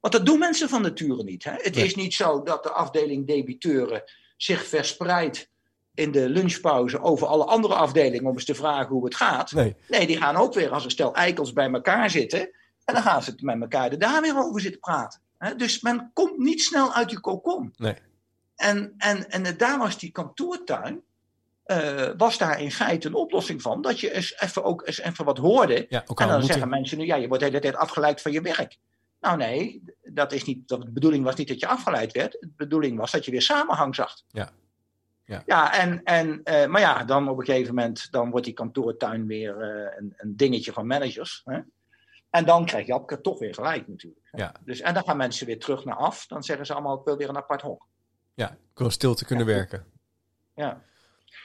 [0.00, 1.44] Want dat doen mensen van nature niet.
[1.44, 1.52] Hè?
[1.56, 4.02] Het is niet zo dat de afdeling debiteuren
[4.36, 5.50] zich verspreidt
[5.94, 9.52] in de lunchpauze over alle andere afdelingen om eens te vragen hoe het gaat.
[9.52, 9.76] Nee.
[9.88, 12.40] Nee, die gaan ook weer als een stel eikels bij elkaar zitten.
[12.84, 15.20] En dan gaan ze het met elkaar er daar weer over zitten praten.
[15.38, 15.54] Hè?
[15.54, 17.74] Dus men komt niet snel uit die kokon.
[17.76, 17.94] Nee.
[18.56, 21.02] En, en, en daar was die kantoortuin,
[21.68, 23.80] eh, was daar in feite een oplossing van.
[23.82, 25.86] Dat je eens even, ook eens even wat hoorde.
[25.88, 26.68] Ja, En dan zeggen moeten.
[26.68, 28.78] mensen nu, ja, je wordt de hele tijd afgeleid van je werk.
[29.20, 32.32] Nou nee, dat is niet, dat, de bedoeling was niet dat je afgeleid werd.
[32.32, 34.14] De bedoeling was dat je weer samenhang zag.
[34.28, 34.50] Ja.
[35.24, 35.42] Ja.
[35.46, 39.26] ja en, en, eh, maar ja, dan op een gegeven moment dan wordt die kantoortuin
[39.26, 41.42] weer eh, een, een dingetje van managers.
[41.44, 41.60] Hè?
[42.30, 44.28] En dan krijg je Japke toch weer gelijk natuurlijk.
[44.30, 44.38] hè.
[44.38, 44.54] Ja.
[44.64, 46.26] Dus, en dan gaan mensen weer terug naar af.
[46.26, 47.86] Dan zeggen ze allemaal, ik wil weer een apart hok.
[48.34, 49.52] Ja, ik wil stil te kunnen Ja.
[49.52, 49.84] werken.
[50.54, 50.82] Ja.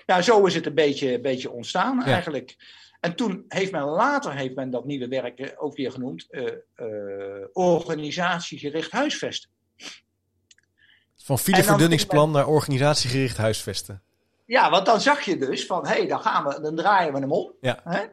[0.06, 2.06] Ja, zo is het een beetje, een beetje ontstaan Ja.
[2.06, 2.56] eigenlijk.
[3.00, 7.48] En toen heeft men later heeft men dat nieuwe werken ook weer genoemd eh, eh,
[7.54, 9.50] organisatiegericht huisvesten.
[11.16, 14.02] Van fileverdunningsplan naar organisatiegericht huisvesten.
[14.46, 17.20] Ja, want dan zag je dus van, hé, hey, dan gaan we, dan draaien we
[17.20, 17.54] hem om.
[17.62, 17.80] Ja.
[17.84, 18.06] Hè?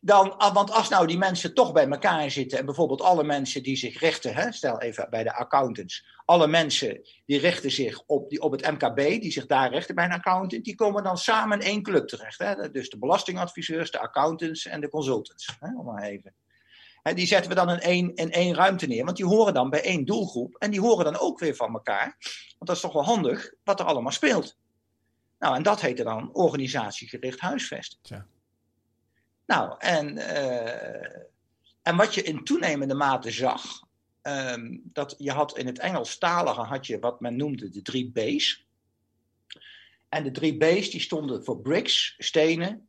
[0.00, 3.62] Dan, ah, want als nou die mensen toch bij elkaar zitten en bijvoorbeeld alle mensen
[3.62, 8.30] die zich richten, hè, stel even bij de accountants, alle mensen die richten zich op,
[8.30, 11.60] die, op het MKB, die zich daar richten bij een accountant, die komen dan samen
[11.60, 12.38] in één club terecht.
[12.38, 12.70] Hè?
[12.70, 15.56] Dus de belastingadviseurs, de accountants en de consultants.
[15.60, 15.76] Hè?
[15.78, 16.34] Om maar even.
[17.02, 19.70] Hè, die zetten we dan in één, in één ruimte neer, want die horen dan
[19.70, 22.16] bij één doelgroep en die horen dan ook weer van elkaar.
[22.48, 24.56] Want dat is toch wel handig wat er allemaal speelt.
[25.38, 27.98] Nou, en dat heette dan organisatiegericht huisvesten.
[28.02, 28.26] Tja.
[29.48, 31.20] Nou, en, eh,
[31.82, 33.62] en wat je in toenemende mate zag,
[34.22, 38.66] ehm, dat je had in het Engelstalige had je wat men noemde de drie B's.
[40.08, 42.88] En de drie B's die stonden voor bricks, stenen,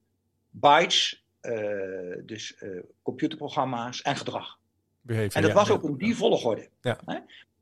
[0.49, 2.69] bytes, eh, dus eh,
[3.01, 4.59] computerprogramma's en gedrag.
[5.01, 5.73] Behavior, En dat ja, was ja.
[5.73, 6.69] ook in die volgorde.
[6.81, 6.99] Ja.
[7.05, 7.19] Hè?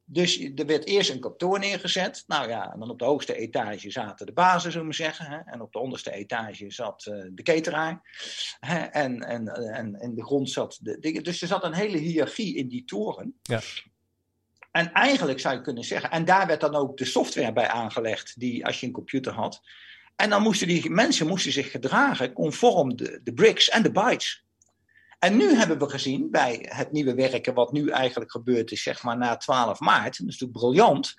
[0.10, 2.24] Dus er werd eerst een kantoor neergezet.
[2.28, 5.26] Nou ja, en dan op de hoogste etage zaten de bazen, zullen we zeggen.
[5.26, 5.38] Hè?
[5.38, 8.02] En op de onderste etage zat eh, de cateraar.
[8.60, 8.80] Hè?
[8.80, 11.24] En, en, en in de grond zat de dingen.
[11.24, 13.40] Dus er zat een hele hiërarchie in die toren.
[13.42, 13.62] Ja.
[14.72, 18.40] En eigenlijk zou je kunnen zeggen, en daar werd dan ook de software bij aangelegd,
[18.40, 19.62] die als je een computer had.
[20.16, 24.46] En dan moesten die mensen moesten zich gedragen conform de, de bricks en de bytes.
[25.20, 29.04] En nu hebben we gezien bij het nieuwe werken, wat nu eigenlijk gebeurd is, zeg
[29.04, 31.16] maar na 12 maart, dat is natuurlijk briljant.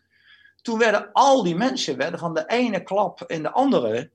[0.62, 4.10] Toen werden al die mensen werden van de ene klap in de andere,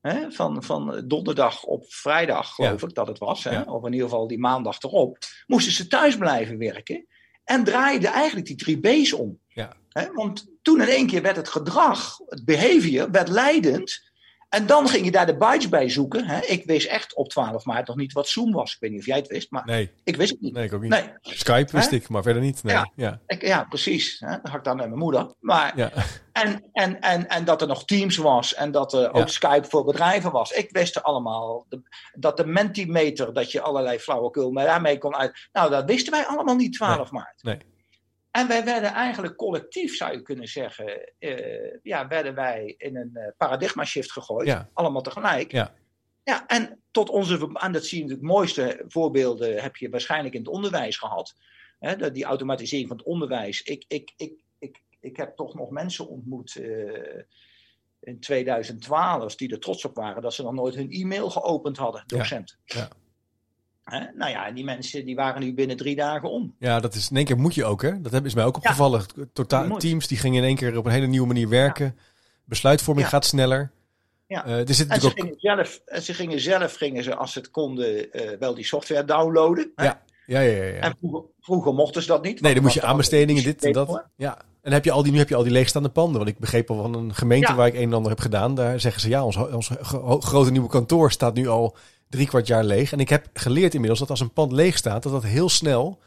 [0.00, 3.62] hè, van, van donderdag op vrijdag, geloof ik dat het was, hè, Ja.
[3.62, 7.06] of in ieder geval die maandag erop, moesten ze thuis blijven werken
[7.44, 9.38] en draaiden eigenlijk die drie B's om.
[9.48, 9.72] Ja.
[9.88, 14.07] Hè, want toen in één keer werd het gedrag, het behavior, werd leidend.
[14.48, 16.24] En dan ging je daar de bytes bij zoeken.
[16.26, 16.40] Hè.
[16.40, 18.72] Ik wist echt op 12 maart nog niet wat Zoom was.
[18.74, 20.52] Ik weet niet of jij het wist, maar Nee, ik wist het niet.
[20.54, 20.90] nee, ik ook niet.
[20.90, 22.62] Nee, Skype wist ik, maar verder niet.
[22.62, 22.74] Nee.
[22.74, 22.90] Ja.
[22.94, 23.20] Ja.
[23.26, 24.16] ik, ja precies.
[24.18, 24.28] Hè.
[24.30, 25.34] Dat had ik dan met mijn moeder.
[25.40, 25.90] Maar, Ja.
[26.32, 29.28] en, en, en, en dat er nog Teams was en dat er ook.
[29.28, 30.50] Skype voor bedrijven was.
[30.52, 31.66] Ik wist er allemaal.
[32.12, 35.48] Dat de Mentimeter, dat je allerlei flauwekul maar daarmee kon uit.
[35.52, 37.42] Nou, dat wisten wij allemaal niet 12 maart.
[37.42, 37.58] Nee.
[38.38, 43.10] En wij werden eigenlijk collectief, zou je kunnen zeggen, eh, ja, werden wij in een
[43.16, 44.46] eh, paradigma shift gegooid.
[44.46, 44.70] Ja.
[44.72, 45.52] Allemaal tegelijk.
[45.52, 45.74] Ja.
[46.22, 50.40] Ja, en tot onze, en dat zie je natuurlijk, mooiste voorbeelden heb je waarschijnlijk in
[50.40, 51.34] het onderwijs gehad.
[51.78, 53.62] Hè, die automatisering van het onderwijs.
[53.62, 57.22] Ik, ik, ik, ik, ik heb toch nog mensen ontmoet eh,
[58.00, 62.02] in 2012 die er trots op waren dat ze nog nooit hun e-mail geopend hadden,
[62.06, 62.16] Ja.
[62.16, 62.58] docenten.
[62.64, 62.88] Ja.
[63.88, 66.54] Hè, nou ja, die mensen die waren nu binnen drie dagen om.
[66.58, 68.00] Ja, dat is in één keer moet je ook, hè?
[68.00, 69.02] Dat is mij ook opgevallen.
[69.32, 71.96] Totaal, teams die gingen in één keer op een hele nieuwe manier werken.
[72.44, 73.12] Besluitvorming Ja.
[73.12, 73.70] gaat sneller.
[74.26, 74.44] Ja.
[74.46, 75.12] Eh, er zit En ze ook.
[75.12, 78.64] gingen, zelf, en ze gingen zelf, gingen ze, als ze het konden, eh, wel die
[78.64, 79.72] software downloaden.
[79.76, 79.84] hè.
[79.84, 80.00] Ja.
[80.26, 80.64] Ja, ja, ja.
[80.64, 80.80] ja.
[80.80, 82.40] En vroeger, vroeger mochten ze dat niet.
[82.40, 84.04] Nee, dan moet je aanbestedingen, dit en dat.
[84.16, 84.38] Ja.
[84.62, 86.16] En heb je al die, nu heb je al die leegstaande panden.
[86.16, 87.56] Want ik begreep al van een gemeente Ja.
[87.56, 88.54] waar ik een en ander heb gedaan.
[88.54, 91.76] Daar zeggen ze ja, ons, ons gro- grote nieuwe kantoor staat nu al
[92.08, 92.92] drie kwart jaar leeg.
[92.92, 96.00] En ik heb geleerd inmiddels dat als een pand leeg staat, dat dat heel snel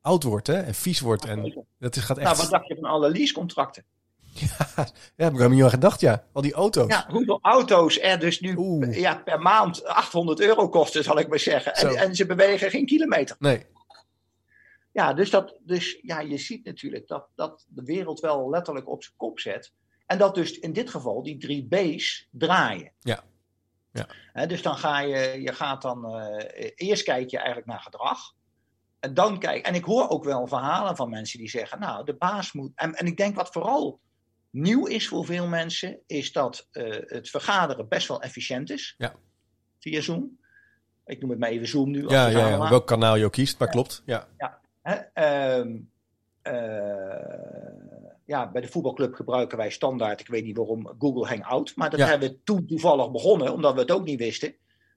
[0.00, 1.24] oud wordt hè, en vies wordt.
[1.24, 2.40] En dat is, gaat Nou, echt.
[2.40, 3.84] wat dacht je van alle leasecontracten?
[4.38, 6.24] Ja, daar heb ik helemaal niet aan gedacht, ja.
[6.32, 6.88] Al die auto's.
[6.88, 8.98] Ja, hoeveel auto's er dus nu Oeh.
[8.98, 11.74] ja, per maand 800 euro kosten, zal ik maar zeggen.
[11.74, 13.36] En, en ze bewegen geen kilometer.
[13.38, 13.66] Nee.
[14.92, 19.02] Ja, dus, dat, dus ja, je ziet natuurlijk dat, dat de wereld wel letterlijk op
[19.02, 19.72] zijn kop zet.
[20.06, 22.92] En dat dus in dit geval die drie B's draaien.
[23.00, 23.24] Ja.
[24.32, 24.46] Ja.
[24.46, 28.18] Dus dan ga je, je gaat dan, eh, eerst kijk je eigenlijk naar gedrag.
[29.00, 32.16] En dan kijk, en ik hoor ook wel verhalen van mensen die zeggen, nou, de
[32.16, 32.72] baas moet.
[32.74, 34.00] En, en ik denk wat vooral
[34.50, 38.94] nieuw is voor veel mensen, is dat eh, het vergaderen best wel efficiënt is.
[38.98, 39.14] Ja.
[39.78, 40.38] Via Zoom.
[41.04, 42.08] Ik noem het maar even Zoom nu.
[42.08, 42.68] Ja, ja, ja.
[42.68, 44.02] Welk kanaal je ook kiest, maar klopt.
[44.06, 44.28] Ja.
[44.82, 45.74] Hè, ehm, eh,
[48.24, 51.72] ja, bij de voetbalclub gebruiken wij standaard, ik weet niet waarom, Google Hangout.
[51.76, 52.06] Maar dat Ja.
[52.06, 54.54] hebben we toen toevallig begonnen, omdat we het ook niet wisten.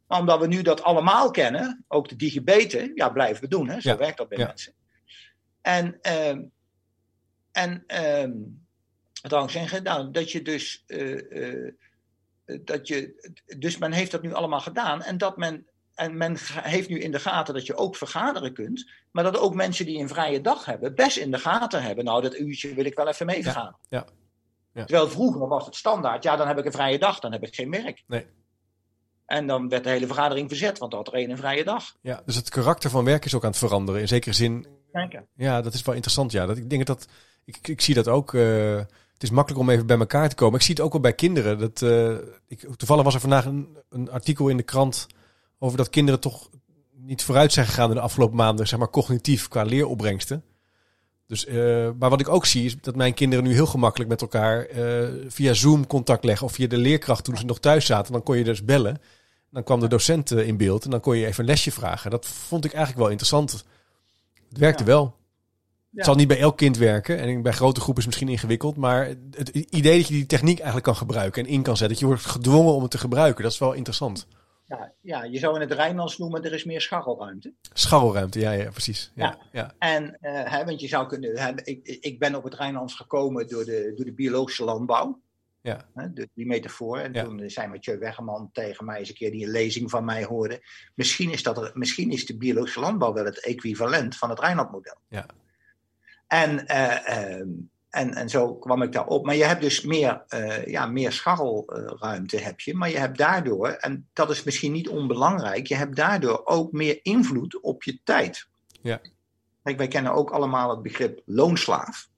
[0.07, 3.69] Maar omdat we nu dat allemaal kennen, ook de digibeten, ja, blijven we doen.
[3.69, 3.81] Hè?
[3.81, 3.97] Zo Ja.
[3.97, 4.47] werkt dat bij Ja.
[4.47, 4.73] mensen.
[5.61, 6.41] En, ehm,
[7.51, 8.31] en ehm,
[9.21, 9.83] wat ik zeggen?
[9.83, 11.73] Nou, dat je dus, eh, eh,
[12.63, 15.67] dat je, dus men heeft dat nu allemaal gedaan en dat men,
[15.99, 19.53] en men heeft nu in de gaten dat je ook vergaderen kunt, maar dat ook
[19.53, 22.05] mensen die een vrije dag hebben, best in de gaten hebben.
[22.05, 23.77] Nou, dat uurtje wil ik wel even mee vergaan.
[23.89, 24.05] ja,
[24.73, 24.85] ja.
[24.85, 27.55] Terwijl vroeger was het standaard, ja, dan heb ik een vrije dag, dan heb ik
[27.55, 28.03] geen werk.
[28.07, 28.25] Nee.
[29.25, 31.95] En dan werd de hele vergadering verzet, want dan had er één een vrije dag.
[32.01, 32.21] ja.
[32.25, 34.01] Dus het karakter van werk is ook aan het veranderen.
[34.01, 35.27] In zekere zin, Kijken.
[35.35, 36.31] ja, dat is wel interessant.
[36.31, 37.07] Ja, dat, ik denk dat,
[37.45, 38.33] ik, ik zie dat ook.
[38.33, 38.81] eh,
[39.13, 40.59] het is makkelijk om even bij elkaar te komen.
[40.59, 41.59] Ik zie het ook wel bij kinderen.
[41.59, 42.15] Dat, eh,
[42.47, 45.07] ik, toevallig was er vandaag een, een artikel in de krant
[45.59, 46.49] over dat kinderen toch
[46.95, 50.43] niet vooruit zijn gegaan in de afgelopen maanden, zeg maar cognitief qua leeropbrengsten.
[51.27, 54.21] Dus, eh, maar wat ik ook zie is dat mijn kinderen nu heel gemakkelijk met
[54.21, 58.13] elkaar eh, via Zoom contact leggen of via de leerkracht toen ze nog thuis zaten.
[58.13, 59.01] Dan kon je dus bellen.
[59.51, 62.11] Dan kwam de docent eh, in beeld en dan kon je even een lesje vragen.
[62.11, 63.65] Dat vond ik eigenlijk wel interessant.
[64.49, 64.89] Het werkte Ja.
[64.89, 65.03] wel.
[65.03, 65.95] Ja.
[65.95, 67.19] Het zal niet bij elk kind werken.
[67.19, 68.75] En bij grote groepen is het misschien ingewikkeld.
[68.75, 71.89] Maar het idee dat je die techniek eigenlijk kan gebruiken en in kan zetten.
[71.89, 73.43] Dat je wordt gedwongen om het te gebruiken.
[73.43, 74.27] Dat is wel interessant.
[74.69, 77.53] Ja, ja, je zou in het Rijnlands noemen, er is meer scharrelruimte.
[77.73, 79.11] Scharrelruimte, ja, ja precies.
[79.15, 79.73] Ja, ja.
[79.79, 83.47] En, eh, hè, want je zou kunnen, hè, ik, ik ben op het Rijnlands gekomen
[83.47, 85.21] door de, door de biologische landbouw.
[85.61, 85.85] Ja.
[85.93, 86.97] Hè, de, die metafoor.
[86.97, 87.23] En Ja.
[87.23, 90.61] toen zei Mathieu Weggerman tegen mij eens een keer die een lezing van mij hoorde.
[90.95, 94.97] Misschien is, dat er, misschien is de biologische landbouw wel het equivalent van het Rijnlandmodel.
[95.07, 95.25] Ja.
[96.27, 97.49] En, eh, ehm,
[97.89, 99.25] en, en zo kwam ik daarop.
[99.25, 102.75] Maar je hebt dus meer, eh, ja, meer scharrelruimte heb je.
[102.75, 106.99] Maar je hebt daardoor, en dat is misschien niet onbelangrijk, je hebt daardoor ook meer
[107.01, 108.47] invloed op je tijd.
[108.81, 109.01] Ja.
[109.63, 112.09] Kijk, wij kennen ook allemaal het begrip loonslaaf.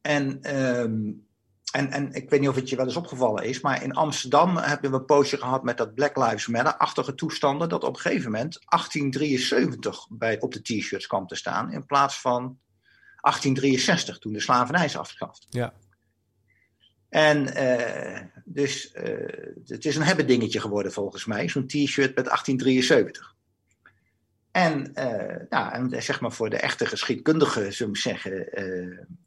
[0.00, 1.12] En, ehm,
[1.72, 4.56] en, en ik weet niet of het je wel eens opgevallen is, maar in Amsterdam
[4.56, 8.30] hebben we een poosje gehad met dat Black Lives Matter-achtige toestanden, dat op een gegeven
[8.30, 12.58] moment 1873 bij, op de t-shirts kwam te staan, in plaats van
[13.22, 15.46] 1863, toen de slavernij is afgeschaft.
[15.50, 15.72] Ja.
[17.08, 22.24] En eh, dus eh, het is een hebben dingetje geworden volgens mij, zo'n t-shirt met
[22.24, 23.34] 1873.
[24.50, 28.48] En, eh, ja, en zeg maar voor de echte geschiedkundigen, zullen we zeggen,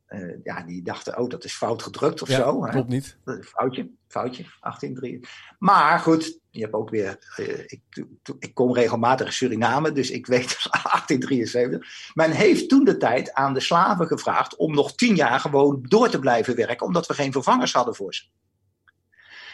[0.06, 2.64] eh, ja, die dachten, oh, dat is fout gedrukt of Ja, zo.
[2.66, 2.72] hè.
[2.72, 3.18] klopt niet.
[3.42, 5.20] Foutje, foutje, 1803.
[5.60, 7.18] Maar goed, je hebt ook weer.
[7.36, 7.82] eh, ik,
[8.24, 11.88] to- ik kom regelmatig in Suriname, dus ik weet 1873.
[12.14, 16.10] Men heeft toen de tijd aan de slaven gevraagd om nog tien jaar gewoon door
[16.10, 18.24] te blijven werken, omdat we geen vervangers hadden voor ze.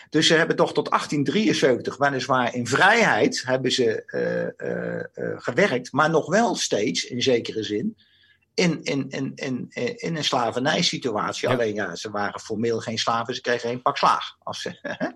[0.09, 6.29] Dus ze hebben toch tot 1873, weliswaar in vrijheid, hebben ze eh, gewerkt, maar nog
[6.29, 7.97] wel steeds, in zekere zin,
[8.53, 11.47] in, in, in, in, in een slavernijsituatie.
[11.47, 11.53] Ja.
[11.53, 14.35] Alleen ja, ze waren formeel geen slaven, ze kregen geen pak slaag.
[14.39, 14.79] Als ze,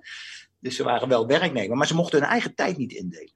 [0.59, 3.33] dus ze waren wel werknemer, maar ze mochten hun eigen tijd niet indelen.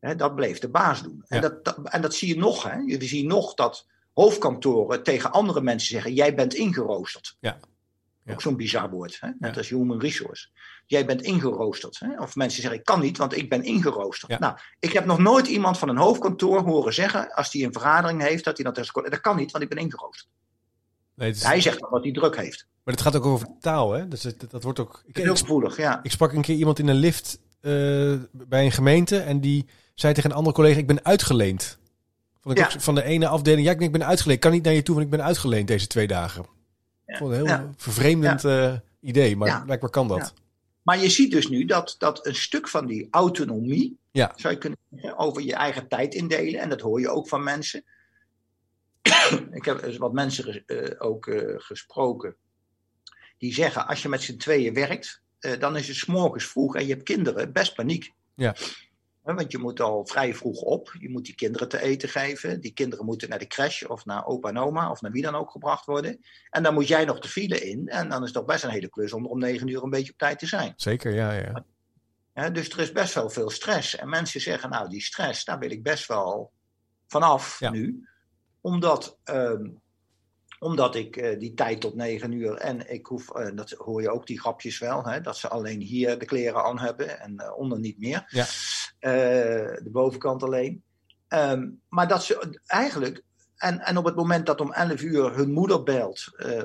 [0.00, 1.24] Hè, dat bleef de baas doen.
[1.28, 2.62] En, dat- en dat zie je nog.
[2.62, 2.74] Hè.
[2.76, 7.36] Je ziet nog dat hoofdkantoren tegen andere mensen zeggen: Jij bent ingeroosterd.
[7.40, 7.58] Ja.
[8.26, 8.32] Ja.
[8.32, 9.28] Ook zo'n bizar woord, hè?
[9.38, 9.58] net Ja.
[9.58, 10.48] als human resource.
[10.86, 11.98] Jij bent ingeroosterd.
[11.98, 12.20] Hè?
[12.22, 14.30] Of mensen zeggen: Ik kan niet, want ik ben ingeroosterd.
[14.32, 14.38] Ja.
[14.38, 18.22] Nou, ik heb nog nooit iemand van een hoofdkantoor horen zeggen, als hij een vergadering
[18.22, 20.28] heeft, dat hij dat Dat kan niet, want ik ben ingeroosterd.
[21.14, 22.66] Nee, is- Hij zegt dat hij druk heeft.
[22.84, 24.08] Maar het gaat ook over taal, hè?
[24.08, 25.02] Dus dat wordt ook.
[25.06, 26.00] Ik, Heel gevoelig, ja.
[26.02, 27.72] ik sprak een keer iemand in een lift eh,
[28.32, 31.78] bij een gemeente en die zei tegen een andere collega: Ik ben uitgeleend.
[32.40, 32.80] Vond ik Ja.
[32.80, 33.66] van de ene afdeling.
[33.66, 34.36] Ja, ik, ik ben uitgeleend.
[34.36, 36.46] Ik kan niet naar je toe, want ik ben uitgeleend deze twee dagen.
[37.06, 40.34] Ik vond een heel vervreemdend eh, idee, maar blijkbaar kan dat.
[40.82, 44.32] Maar je ziet dus nu dat, dat een stuk van die autonomie, Ja.
[44.36, 47.42] zou je kunnen zeggen, over je eigen tijd indelen, en dat hoor je ook van
[47.42, 47.84] mensen.
[49.50, 52.36] ik heb wat mensen eh, ook eh, gesproken,
[53.38, 55.22] die zeggen, als je met z'n tweeën werkt,
[55.58, 58.12] dan is het 's morgens vroeg en je hebt kinderen, best paniek.
[58.34, 58.54] Ja.
[59.34, 60.96] Want je moet al vrij vroeg op.
[60.98, 62.60] Je moet die kinderen te eten geven.
[62.60, 65.34] Die kinderen moeten naar de crash of naar opa en oma of naar wie dan
[65.34, 66.20] ook gebracht worden.
[66.50, 67.88] En dan moet jij nog de file in.
[67.88, 70.12] En dan is het toch best een hele klus om om negen uur een beetje
[70.12, 70.72] op tijd te zijn.
[70.76, 71.64] Zeker, ja, ja.
[72.34, 73.96] Ja, dus er is best wel veel stress.
[73.96, 76.52] En mensen zeggen, nou, die stress, daar wil ik best wel
[77.06, 77.70] vanaf Ja.
[77.70, 78.08] nu.
[78.60, 79.68] Omdat, ehm,
[80.66, 84.10] omdat ik eh, die tijd tot negen uur en ik hoef, eh, dat hoor je
[84.10, 87.58] ook die grapjes wel, hè, dat ze alleen hier de kleren aan hebben en eh,
[87.58, 88.26] onder niet meer.
[88.28, 88.46] Ja.
[89.82, 90.82] De bovenkant alleen.
[91.28, 93.22] Ehm, maar dat ze eigenlijk.
[93.56, 96.24] En, en op het moment dat om 11 uur hun moeder belt,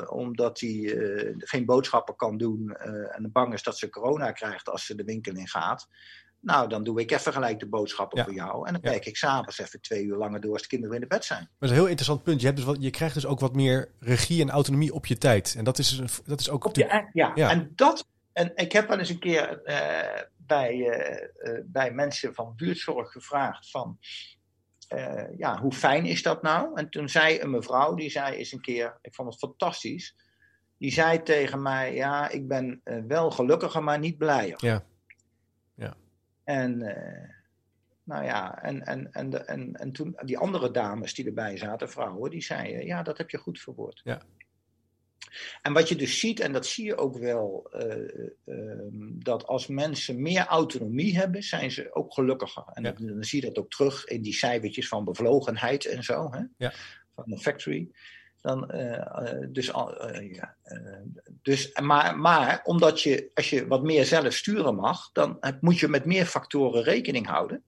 [0.10, 0.96] omdat hij
[1.38, 5.36] geen boodschappen kan doen en bang is dat ze corona krijgt als ze de winkel
[5.36, 5.88] in gaat.
[6.42, 8.24] Nou, dan doe ik even gelijk de boodschappen Ja.
[8.24, 8.68] voor jou.
[8.68, 11.08] En dan werk ik s'avonds even twee uur langer door als de kinderen in de
[11.08, 11.40] bed zijn.
[11.40, 12.40] Maar dat is een heel interessant punt.
[12.40, 15.18] Je, hebt dus wat, je krijgt dus ook wat meer regie en autonomie op je
[15.18, 15.56] tijd.
[15.58, 16.66] En dat is, dus dat is ook...
[16.66, 17.50] Op je, ja, Ja.
[17.50, 18.06] en dat.
[18.34, 21.24] En ik heb wel eens een keer eh, bij, eh,
[21.54, 23.98] eh, bij mensen van buurtzorg gevraagd van.
[25.38, 26.72] ja, hoe fijn is dat nou?
[26.76, 30.16] En toen zei een mevrouw, die zei eens een keer, ik vond het fantastisch.
[30.78, 34.56] Die zei tegen mij, ja, ik ben wel gelukkiger, maar niet blijer.
[34.58, 34.84] Ja.
[36.44, 37.30] En, eh,
[38.04, 41.90] nou ja, en, en, en, de, en, en toen die andere dames die erbij zaten,
[41.90, 44.02] vrouwen, die zeiden, ja, dat heb je goed verwoord.
[44.04, 44.22] Ja.
[45.62, 49.68] En wat je dus ziet, en dat zie je ook wel, eh, ehm, dat als
[49.68, 52.64] mensen meer autonomie hebben, zijn ze ook gelukkiger.
[52.74, 52.92] En Ja.
[52.92, 56.42] dan, dan zie je dat ook terug in die cijfertjes van bevlogenheid en zo, hè?
[56.58, 56.74] Ja.
[57.16, 57.90] van de factory.
[58.42, 60.56] Dan, eh, eh, dus, eh, ja,
[61.42, 65.88] dus, maar, maar omdat je, als je wat meer zelf sturen mag, dan moet je
[65.88, 67.64] met meer factoren rekening houden.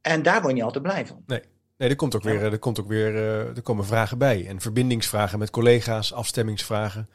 [0.00, 1.22] En daar word je niet altijd blij van.
[1.26, 1.40] Nee,
[1.76, 3.16] er komt ook weer, er komt ook weer,
[3.56, 4.46] er komen vragen bij.
[4.46, 7.08] En verbindingsvragen met collega's, afstemmingsvragen.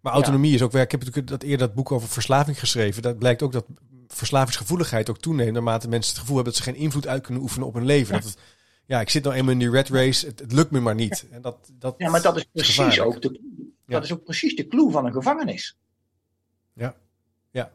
[0.00, 0.84] Maar autonomie is ook werk.
[0.84, 3.02] Ik heb natuurlijk dat eerder dat boek over verslaving geschreven.
[3.02, 3.66] Dat blijkt ook dat
[4.08, 7.66] verslavingsgevoeligheid ook toeneemt naarmate mensen het gevoel hebben dat ze geen invloed uit kunnen oefenen
[7.66, 8.14] op hun leven.
[8.14, 8.38] Dat het,
[8.90, 10.26] ja, ik zit nou eenmaal in die red race.
[10.26, 11.26] Het, het lukt me maar niet.
[11.30, 13.02] En dat, dat Ja, maar dat is precies gevaarlijk.
[13.06, 13.40] ook de,
[13.86, 15.78] dat is ook precies de clue van een gevangenis.
[16.72, 16.94] Ja.
[17.50, 17.72] Ja.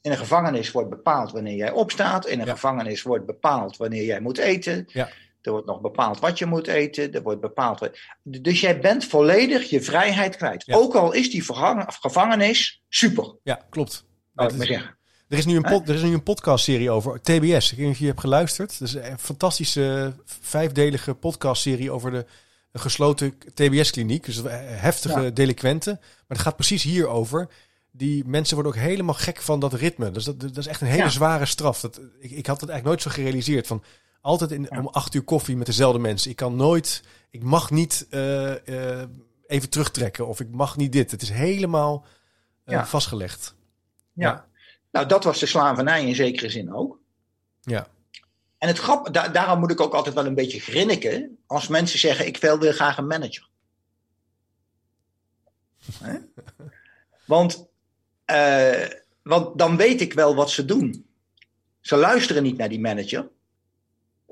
[0.00, 2.26] In een gevangenis wordt bepaald wanneer jij opstaat.
[2.26, 2.52] In een Ja.
[2.52, 4.84] gevangenis wordt bepaald wanneer jij moet eten.
[4.88, 5.08] Ja.
[5.40, 7.12] Er wordt nog bepaald wat je moet eten.
[7.12, 7.80] Er wordt bepaald.
[7.80, 10.66] wat- Dus jij bent volledig je vrijheid kwijt.
[10.66, 10.76] Ja.
[10.76, 11.42] Ook al is die
[11.86, 14.04] gevangenis super, Ja, klopt.
[14.34, 14.96] Dat is- zeggen.
[15.28, 17.70] Er is nu een, pod, er is nu een podcastserie over TBS.
[17.72, 18.78] Ik weet niet of je hebt geluisterd.
[18.78, 22.26] Dat is een fantastische vijfdelige podcastserie over de
[22.72, 24.24] gesloten TBS-kliniek.
[24.24, 25.30] Dus heftige Ja.
[25.30, 25.92] delinquenten.
[26.00, 27.48] Maar het gaat precies hierover.
[27.90, 30.10] Die mensen worden ook helemaal gek van dat ritme.
[30.10, 31.08] Dus dat, dat is echt een hele Ja.
[31.08, 31.80] zware straf.
[31.80, 33.66] Dat, ik, ik had het eigenlijk nooit zo gerealiseerd.
[33.66, 33.82] Van
[34.20, 34.78] altijd in, Ja.
[34.78, 36.30] om acht uur koffie met dezelfde mensen.
[36.30, 39.08] Ik kan nooit, ik mag niet eh, eh,
[39.46, 40.26] even terugtrekken.
[40.26, 41.10] Of ik mag niet dit.
[41.10, 42.04] Het is helemaal
[42.64, 43.54] eh, vastgelegd.
[44.12, 44.46] Ja.
[44.94, 46.98] Nou, dat was de slavernij in zekere zin ook.
[47.60, 47.88] Ja.
[48.58, 51.98] En het grap, da- daarom moet ik ook altijd wel een beetje grinniken als mensen
[51.98, 53.48] zeggen: Ik wil, graag een manager.
[57.26, 57.66] Want,
[58.24, 58.88] eh,
[59.22, 61.06] want dan weet ik wel wat ze doen.
[61.80, 63.28] Ze luisteren niet naar die manager.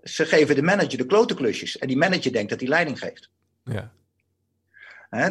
[0.03, 1.79] Ze geven de manager de klote klusjes.
[1.79, 3.31] En die manager denkt dat hij leiding geeft.
[3.65, 3.93] Ja.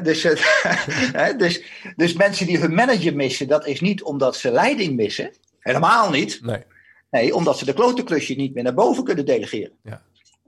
[0.04, 0.62] Dus, het-
[1.22, 1.64] hè, dus,
[1.96, 5.32] dus mensen die hun manager missen, dat is niet omdat ze leiding missen.
[5.60, 6.40] Helemaal niet.
[6.42, 6.64] Nee.
[7.10, 9.72] Nee, omdat ze de klote klusje niet meer naar boven kunnen delegeren.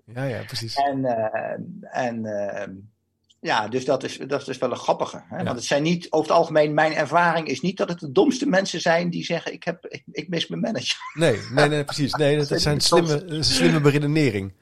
[0.05, 0.75] Ja, ja, precies.
[0.75, 1.55] En, eh,
[2.05, 2.67] en eh,
[3.39, 5.23] ja, dus dat is, dat is dus wel een grappige.
[5.29, 5.37] Hè?
[5.37, 5.43] Ja.
[5.43, 8.45] Want het zijn niet, over het algemeen, mijn ervaring is niet dat het de domste
[8.47, 10.97] mensen zijn die zeggen: Ik, heb, ik, ik mis mijn manager.
[11.13, 12.13] Nee, nee, nee, precies.
[12.13, 14.53] Nee, dat, dat zijn slimme, slimme beredenering.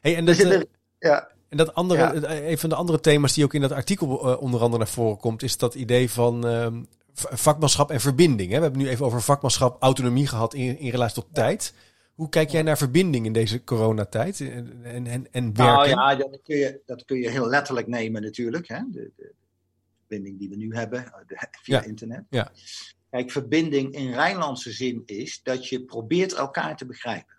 [0.00, 0.60] Hey, en, dat, eh,
[0.98, 2.12] ja, en dat andere, Ja.
[2.28, 4.92] eh, een van de andere thema's die ook in dat artikel eh, onder andere naar
[4.92, 6.42] voren komt, is dat idee van
[7.14, 8.50] v- vakmanschap en verbinding.
[8.50, 8.56] Hè?
[8.56, 11.74] We hebben nu even over vakmanschap, autonomie gehad in, in relatie tot tijd.
[12.14, 15.56] Hoe kijk jij naar verbinding in deze coronatijd en, en, en, en werken?
[15.56, 18.68] nou ja, dat kun, je, dat kun je heel letterlijk nemen, natuurlijk.
[18.68, 18.80] Hè?
[18.90, 19.32] De, de
[19.98, 21.84] verbinding die we nu hebben eh, de- via Ja.
[21.84, 22.24] internet.
[22.30, 22.50] Ja.
[23.10, 27.34] Kijk, verbinding in Rijnlandse zin is dat je probeert elkaar te begrijpen.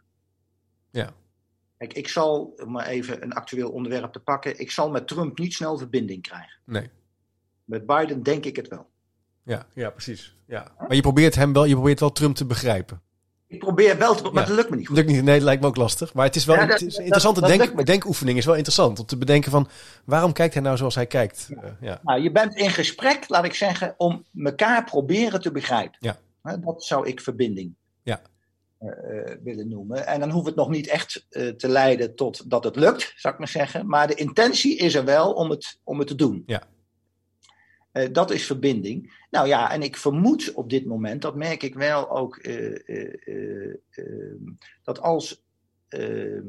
[0.91, 1.13] Ja.
[1.81, 5.37] Kijk, ik zal, om maar even een actueel onderwerp te pakken, ik zal met Trump
[5.39, 6.59] niet snel verbinding krijgen.
[6.65, 6.89] Nee.
[7.65, 8.87] Met Biden denk ik het wel.
[9.43, 10.35] Ja, ja, precies.
[10.47, 10.71] Ja.
[10.77, 13.01] Maar je probeert hem wel, je probeert wel Trump te begrijpen.
[13.47, 14.47] Ik probeer wel te, maar Ja.
[14.47, 14.95] dat lukt me niet goed.
[14.95, 16.13] Lukt niet, nee, dat lijkt me ook lastig.
[16.13, 18.37] Maar het is wel Ja, dat- het is een dat- interessante dat denk, denkoefening.
[18.37, 19.69] Is wel interessant om te bedenken van
[20.05, 21.49] waarom kijkt hij nou zoals hij kijkt.
[21.61, 21.99] Eh, ja.
[22.03, 25.97] Nou, je bent in gesprek, laat ik zeggen, om elkaar proberen te begrijpen.
[25.99, 26.17] Ja.
[26.41, 28.21] Hè, Dat zou ik verbinding Ja.
[28.81, 30.07] Eh, willen noemen.
[30.07, 33.33] En dan hoeft het nog niet echt eh, te leiden tot dat het lukt, zou
[33.33, 33.87] ik maar zeggen.
[33.87, 36.43] Maar de intentie is er wel om het, om het te doen.
[36.45, 36.63] Ja.
[37.91, 39.25] Eh, dat is verbinding.
[39.29, 42.37] Nou ja, en ik vermoed op dit moment, dat merk ik wel ook.
[42.37, 44.05] eh, eh, eh, eh,
[44.83, 45.43] dat als.
[45.87, 46.47] ehm,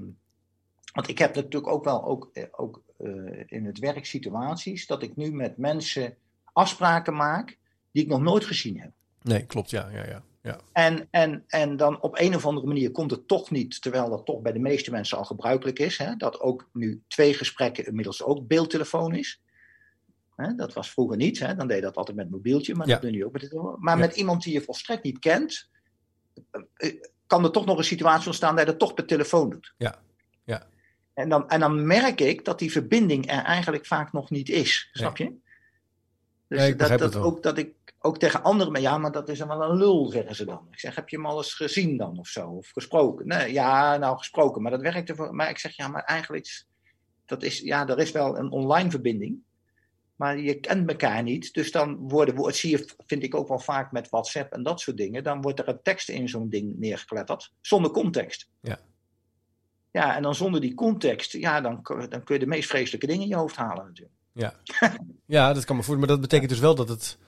[0.93, 2.83] want ik heb natuurlijk ook wel ook, ook
[3.47, 6.17] in het werk situaties dat ik nu met mensen
[6.53, 7.59] afspraken maak
[7.93, 8.91] die ik nog nooit gezien heb.
[9.23, 9.71] Nee, klopt.
[9.71, 10.23] Ja, ja, ja.
[10.43, 10.61] Ja.
[10.73, 14.25] En, en, en dan op een of andere manier komt het toch niet, terwijl dat
[14.27, 18.23] toch bij de meeste mensen al gebruikelijk is, hè, dat ook nu twee gesprekken inmiddels
[18.23, 19.41] ook beeldtelefoon is.
[20.37, 22.93] Hè, dat was vroeger niet, hè, dan deed je dat altijd met mobieltje, maar Ja.
[22.93, 23.77] dat doe je nu ook met het telefoon.
[23.79, 24.01] Maar Ja.
[24.01, 25.69] met iemand die je volstrekt niet kent,
[26.51, 26.95] eh, eh,
[27.27, 29.75] kan er toch nog een situatie ontstaan dat je dat toch per telefoon doet.
[29.77, 30.03] Ja.
[30.45, 30.67] Ja.
[31.15, 34.89] En dan, en dan merk ik dat die verbinding er eigenlijk vaak nog niet is,
[34.93, 35.41] snap je?
[36.49, 39.29] Dus Ja, ik dat, dat, ook, dat ik ook tegen anderen, maar ja, maar dat
[39.29, 40.67] is dan wel een lul, zeggen ze dan.
[40.71, 42.49] Ik zeg, heb je hem al eens gezien dan of zo?
[42.49, 43.27] Of gesproken?
[43.27, 45.35] Nee, ja, nou gesproken, maar dat werkt ervoor.
[45.35, 46.65] Maar ik zeg, ja, maar eigenlijk,
[47.27, 49.39] dat is, ja, er is wel een online verbinding.
[50.17, 51.53] Maar je kent elkaar niet.
[51.53, 54.63] Dus dan worden, wo- dat zie je, vind ik ook wel vaak met WhatsApp en
[54.63, 55.23] dat soort dingen.
[55.25, 58.49] Dan wordt er een tekst in zo'n ding neergekletterd, zonder context.
[58.61, 58.79] Ja.
[59.91, 63.07] Ja, en dan zonder die context, ja, dan, kun- dan kun je de meest vreselijke
[63.07, 64.15] dingen in je hoofd halen natuurlijk.
[65.27, 65.99] Ja, dat kan me voorstellen.
[65.99, 67.19] Maar dat betekent dus wel dat het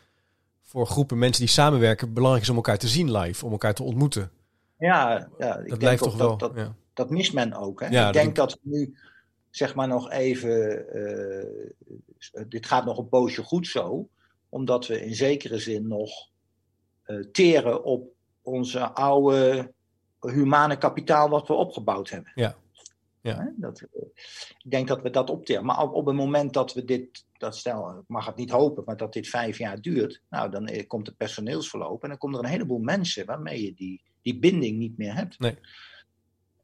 [0.75, 3.83] voor groepen mensen die samenwerken belangrijk is om elkaar te zien live, om elkaar te
[3.83, 4.31] ontmoeten.
[4.79, 6.37] Ja, ja ik Dat denk blijft toch wel.
[6.37, 6.75] Dat, dat, ja.
[6.95, 7.81] dat mist men ook.
[7.81, 7.87] Hè?
[7.87, 8.97] Ja, ik dat denk dat we nu,
[9.51, 10.87] zeg maar, nog even.
[12.33, 14.09] eh, dit gaat nog een poosje goed zo,
[14.49, 16.11] omdat we in zekere zin nog
[17.03, 18.09] eh, teren op
[18.43, 19.72] onze oude
[20.20, 22.33] humane kapitaal wat we opgebouwd hebben.
[22.35, 22.57] Ja.
[23.25, 23.53] Ja.
[23.57, 24.03] Dat, eh,
[24.64, 25.64] ik denk dat we dat opteren.
[25.64, 28.83] Maar op, op het moment dat we dit, dat stel, ik mag het niet hopen,
[28.87, 32.39] maar dat dit vijf jaar duurt, nou dan eh, komt de personeelsverloop en dan komen
[32.39, 35.39] er een heleboel mensen waarmee je die, die binding niet meer hebt.
[35.39, 35.59] Nee.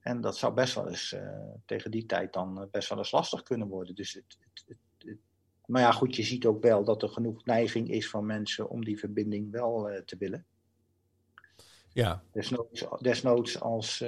[0.01, 3.43] En dat zou best wel eens eh, tegen die tijd dan best wel eens lastig
[3.43, 3.95] kunnen worden.
[3.95, 4.77] Dus het, het, het,
[5.09, 5.19] het-
[5.67, 8.85] maar ja, goed, je ziet ook wel dat er genoeg neiging is van mensen om
[8.85, 10.45] die verbinding wel te willen.
[11.93, 14.05] ja, Desnoods, desnoods als,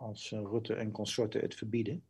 [0.00, 2.02] als eh, Rutte en consorten het verbieden.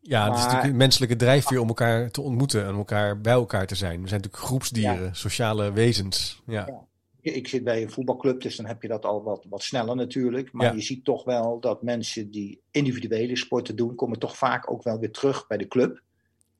[0.00, 3.32] ja het is natuurlijk een menselijke drijfveer om elkaar te ontmoeten en om elkaar bij
[3.32, 4.02] elkaar te zijn.
[4.02, 6.42] We zijn natuurlijk groepsdieren, sociale wezens.
[6.46, 6.66] Ja.
[6.66, 6.88] Ja.
[7.32, 10.52] Ik zit bij een voetbalclub, dus dan heb je dat al wat, wat sneller natuurlijk.
[10.52, 10.72] Maar Ja.
[10.72, 14.98] je ziet toch wel dat mensen die individuele sporten doen, komen toch vaak ook wel
[14.98, 16.02] weer terug bij de club.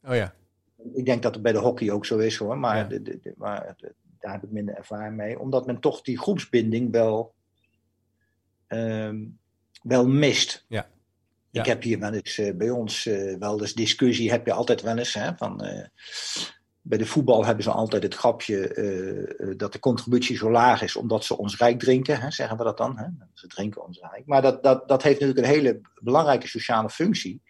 [0.04, 0.34] Oh ja,
[0.92, 3.34] Ik denk dat het bij de hockey ook zo is hoor, maar, de, de, de-
[3.36, 3.76] maar
[4.20, 5.38] daar heb ik minder ervaring mee.
[5.38, 7.34] Omdat men toch die groepsbinding wel,
[8.66, 9.24] ehm,
[9.82, 10.64] wel mist.
[10.68, 10.88] Ja.
[11.50, 11.60] Ja.
[11.60, 14.82] Ik heb hier wel eens eh, bij ons eh, wel eens discussie, heb je altijd
[14.82, 15.14] wel eens.
[15.14, 15.86] Hè, van, eh,
[16.80, 21.24] bij de voetbal hebben ze altijd het grapje dat de contributie zo laag is omdat
[21.24, 22.20] ze ons rijk drinken.
[22.20, 22.98] Hè, zeggen we dat dan?
[22.98, 23.06] Hè?
[23.34, 24.26] Ze drinken ons rijk.
[24.26, 27.42] Maar dat, dat, dat heeft natuurlijk een hele belangrijke sociale functie.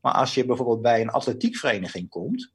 [0.00, 2.52] Maar als je bijvoorbeeld bij een atletiekvereniging komt.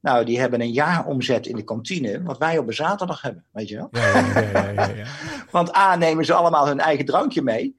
[0.00, 3.68] Nou, die hebben een jaaromzet in de kantine, wat wij op een zaterdag hebben, weet
[3.68, 3.88] je wel?
[3.90, 5.06] ja, ja, ja, ja, ja, ja.
[5.50, 7.76] Want A, nemen ze allemaal hun eigen drankje mee.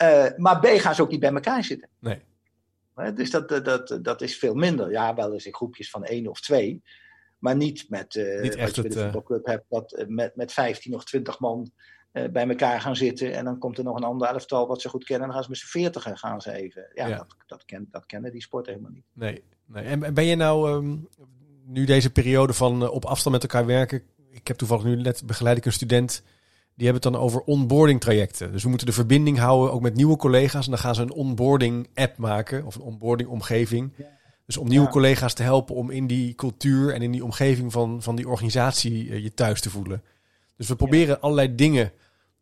[0.00, 1.88] Eh, maar B, gaan ze ook niet bij elkaar zitten.
[1.98, 2.22] Nee.
[3.14, 4.90] Dus dat, dat, dat, is veel minder.
[4.90, 6.82] Ja, wel eens in groepjes van één of twee.
[7.38, 10.36] Maar niet met eh Niet echt je bij de het, eh, voetbalclub hebt, dat met,
[10.36, 11.70] met 15 of 20 man
[12.12, 13.34] bij elkaar gaan zitten.
[13.34, 15.28] En dan komt er nog een ander elftal wat ze goed kennen.
[15.28, 16.90] En dan gaan ze met z'n veertigen gaan ze even.
[16.94, 17.16] Ja, Ja.
[17.16, 19.04] Dat, dat, ken, dat kennen die sport helemaal niet.
[19.12, 19.84] Nee, nee.
[19.84, 20.96] En en ben je nou, ehm,
[21.64, 24.02] nu deze periode van op afstand met elkaar werken...
[24.30, 26.22] Ik heb toevallig nu net begeleid ik een student...
[26.80, 28.52] Die hebben het dan over onboarding trajecten.
[28.52, 30.64] Dus we moeten de verbinding houden ook met nieuwe collega's.
[30.64, 32.64] En dan gaan ze een onboarding app maken.
[32.64, 33.92] Of een onboarding omgeving.
[33.96, 34.04] Ja.
[34.46, 34.90] Dus om nieuwe Ja.
[34.90, 39.10] collega's te helpen om in die cultuur en in die omgeving van, van die organisatie
[39.10, 40.02] eh, je thuis te voelen.
[40.56, 41.92] Dus we proberen allerlei dingen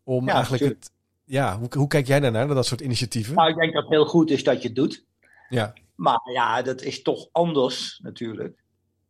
[0.04, 0.82] om eigenlijk tuurlijk.
[0.84, 0.92] het...
[1.24, 3.34] Ja, hoe, hoe kijk jij daarnaar, naar dat soort initiatieven?
[3.34, 5.04] Nou, ik denk dat het heel goed is dat je het doet.
[5.48, 8.58] Ja, Maar ja, dat is toch anders natuurlijk.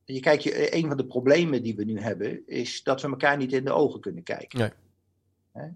[0.05, 3.37] Je kijkt, je, een van de problemen die we nu hebben, is dat we elkaar
[3.37, 4.59] niet in de ogen kunnen kijken.
[4.59, 4.71] Nee.
[5.59, 5.69] Hè?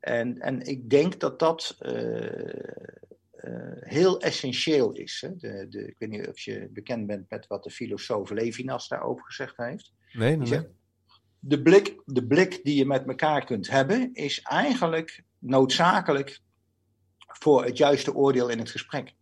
[0.00, 2.58] En, en ik denk dat dat eh,
[3.30, 5.20] eh, heel essentieel is.
[5.20, 5.36] Hè?
[5.36, 9.24] De, de, ik weet niet of je bekend bent met wat de filosoof Levinas daarover
[9.24, 9.92] gezegd heeft.
[10.12, 10.66] nee, nee, zegt,
[11.38, 16.40] de, blik, de blik die je met elkaar kunt hebben, is eigenlijk noodzakelijk
[17.18, 19.14] voor het juiste oordeel in het gesprek.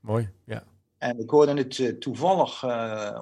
[0.00, 0.64] Mooi, ja.
[0.98, 2.64] En ik hoorde het eh, toevallig,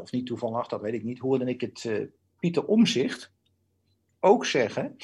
[0.00, 3.32] of niet toevallig, dat weet ik niet, hoorde ik het Pieter Omzicht
[4.20, 4.96] ook zeggen,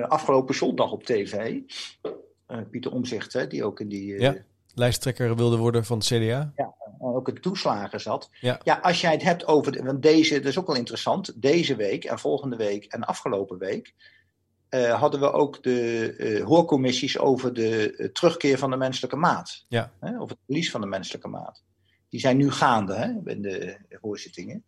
[0.00, 1.58] afgelopen zondag op tv.
[2.46, 4.36] Eh, Pieter Omzicht, hè, die ook in die, eh, Ja.
[4.74, 6.52] Lijsttrekker wilde worden van het CDA.
[7.04, 8.30] ook in toeslagen zat.
[8.40, 8.60] Ja.
[8.82, 12.04] als jij het hebt over, de- want deze, dat is ook wel interessant, deze week
[12.04, 13.94] en volgende week en afgelopen week
[14.68, 19.64] eh, hadden we ook de eh, hoorcommissies over de eh, terugkeer van de menselijke maat.
[19.68, 19.92] Ja.
[20.00, 21.62] Hè, of het verlies van de menselijke maat.
[22.08, 24.64] Die zijn nu gaande hè, in de hoorzittingen.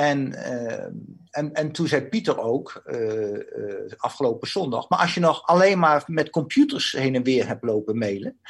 [0.00, 0.84] En, uh,
[1.30, 5.78] en, en toen zei Pieter ook, uh, uh, afgelopen zondag, maar als je nog alleen
[5.78, 8.40] maar met computers heen en weer hebt lopen mailen,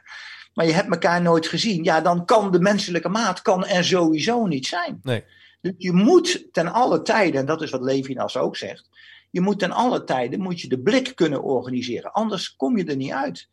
[0.54, 4.46] maar je hebt elkaar nooit gezien, ja, dan kan de menselijke maat kan er sowieso
[4.46, 5.00] niet zijn.
[5.02, 5.24] Nee.
[5.60, 8.88] Dus je moet ten alle tijden, en dat is wat Levinas ook zegt,
[9.30, 12.96] je moet ten alle tijden moet je de blik kunnen organiseren, anders kom je er
[12.96, 13.48] niet uit.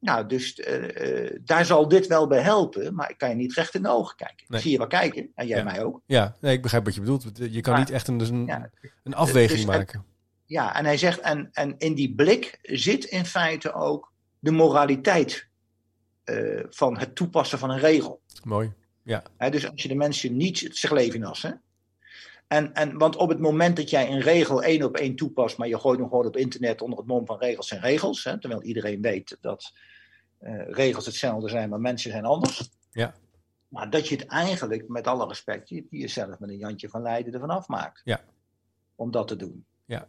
[0.00, 3.74] Nou, dus uh, daar zal dit wel bij helpen, maar ik kan je niet recht
[3.74, 4.46] in de ogen kijken.
[4.48, 4.60] Nee.
[4.60, 5.64] Zie je wel kijken, en jij Ja.
[5.64, 6.00] mij ook.
[6.06, 7.24] Ja, nee, ik begrijp wat je bedoelt.
[7.34, 8.70] Je kan Maar- niet echt een, dus een, Ja.
[9.04, 10.04] een afweging Dus- maken.
[10.44, 15.46] Ja, en hij zegt, en, en in die blik zit in feite ook de moraliteit
[16.24, 18.20] eh, van het toepassen van een regel.
[18.44, 18.72] Mooi.
[19.36, 21.50] Hè, dus als je de mensen niet, het zegt Levinas, hè?
[22.48, 25.68] En, en, want op het moment dat jij een regel één op één toepast, maar
[25.68, 28.62] je gooit hem gewoon op internet onder het mom van regels zijn regels, hè, terwijl
[28.62, 29.72] iedereen weet dat
[30.38, 32.70] eh, regels hetzelfde zijn, maar mensen zijn anders.
[32.90, 33.14] Ja.
[33.68, 37.02] Maar dat je het eigenlijk, met alle respect, je, je jezelf met een Jantje van
[37.02, 38.00] Leiden ervan afmaakt.
[38.04, 38.20] Ja.
[38.94, 39.64] Om dat te doen.
[39.84, 40.06] Ja.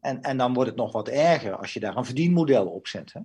[0.00, 3.12] En, en dan wordt het nog wat erger als je daar een verdienmodel op zet.
[3.12, 3.20] Hè?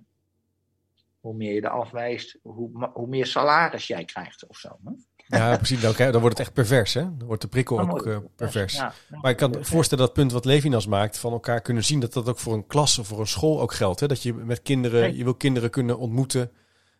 [1.20, 4.78] Hoe meer je er afwijst, hoe, hoe meer salaris jij krijgt of zo.
[4.84, 4.92] Hè?
[5.26, 5.80] Ja, precies.
[5.80, 7.00] Dan, dan wordt het echt pervers, hè?
[7.00, 8.74] Dan wordt de prikkel Dan ook eh, pervers.
[8.74, 8.92] Ja.
[9.20, 12.12] Maar ik kan me voorstellen dat punt wat Levinas maakt, van elkaar kunnen zien, dat
[12.12, 14.00] dat ook voor een klas of voor een school ook geldt.
[14.00, 14.06] Hè?
[14.06, 15.16] Dat je met kinderen, Nee.
[15.16, 16.50] je wil kinderen kunnen ontmoeten,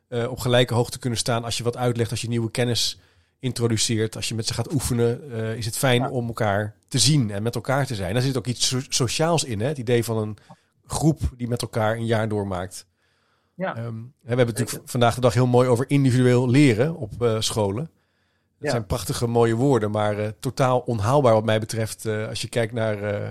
[0.09, 1.45] eh, op gelijke hoogte kunnen staan.
[1.45, 2.99] Als je wat uitlegt, als je nieuwe kennis
[3.39, 6.11] introduceert, als je met ze gaat oefenen, eh, is het fijn Ja.
[6.11, 8.12] om elkaar te zien en met elkaar te zijn.
[8.14, 9.66] Daar zit ook iets so- sociaals in, hè?
[9.66, 10.37] Het idee van een
[10.87, 12.87] groep die met elkaar een jaar doormaakt.
[13.55, 13.77] Ja.
[13.77, 17.91] Ehm, we hebben het natuurlijk vandaag de dag heel mooi over individueel leren op scholen.
[18.65, 18.79] Dat Ja.
[18.79, 22.73] zijn prachtige mooie woorden, maar eh, totaal onhaalbaar wat mij betreft eh, als je kijkt
[22.73, 23.31] naar eh,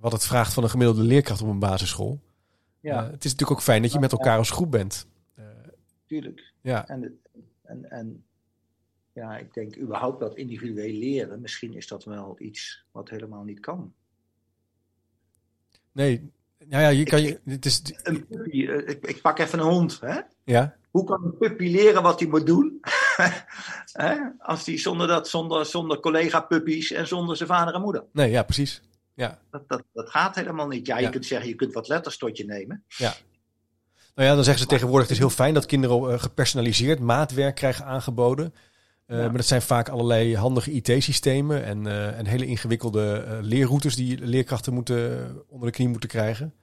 [0.00, 2.20] wat het vraagt van een gemiddelde leerkracht op een basisschool.
[2.80, 5.06] ja, het is natuurlijk ook fijn dat je met elkaar als groep bent.
[6.06, 6.52] Tuurlijk.
[6.60, 7.20] ja, En,
[7.62, 8.24] en, en
[9.12, 13.60] ja, ik denk überhaupt dat individueel leren, misschien is dat wel iets wat helemaal niet
[13.60, 13.92] kan.
[15.92, 19.64] nee, nou ja, je kan je, het is, Een puppy, ik, ik pak even een
[19.64, 20.00] hond.
[20.00, 20.20] Hè?
[20.44, 22.80] ja, Hoe kan een puppy leren wat hij moet doen?
[23.92, 24.14] Hè?
[24.38, 28.04] Als die zonder, dat, zonder, zonder collega-puppies en zonder zijn vader en moeder.
[28.12, 28.82] nee, ja, precies.
[29.14, 30.86] Ja, Dat, dat, dat gaat helemaal niet.
[30.86, 31.10] Ja, je Ja.
[31.10, 32.84] kunt zeggen, je kunt wat letters tot je nemen.
[32.98, 37.54] nou ja, dan zeggen ze tegenwoordig, het is heel fijn dat kinderen eh, gepersonaliseerd maatwerk
[37.54, 38.54] krijgen aangeboden.
[39.06, 39.22] Eh, Ja.
[39.26, 44.72] Maar dat zijn vaak allerlei handige IT-systemen en, eh, en hele ingewikkelde leerroutes die leerkrachten
[44.72, 46.54] moeten, onder de knie moeten krijgen.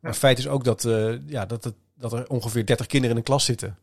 [0.00, 0.82] Maar het feit is ook dat,
[1.26, 3.78] ja, dat, het, dat er ongeveer 30 kinderen in een klas zitten.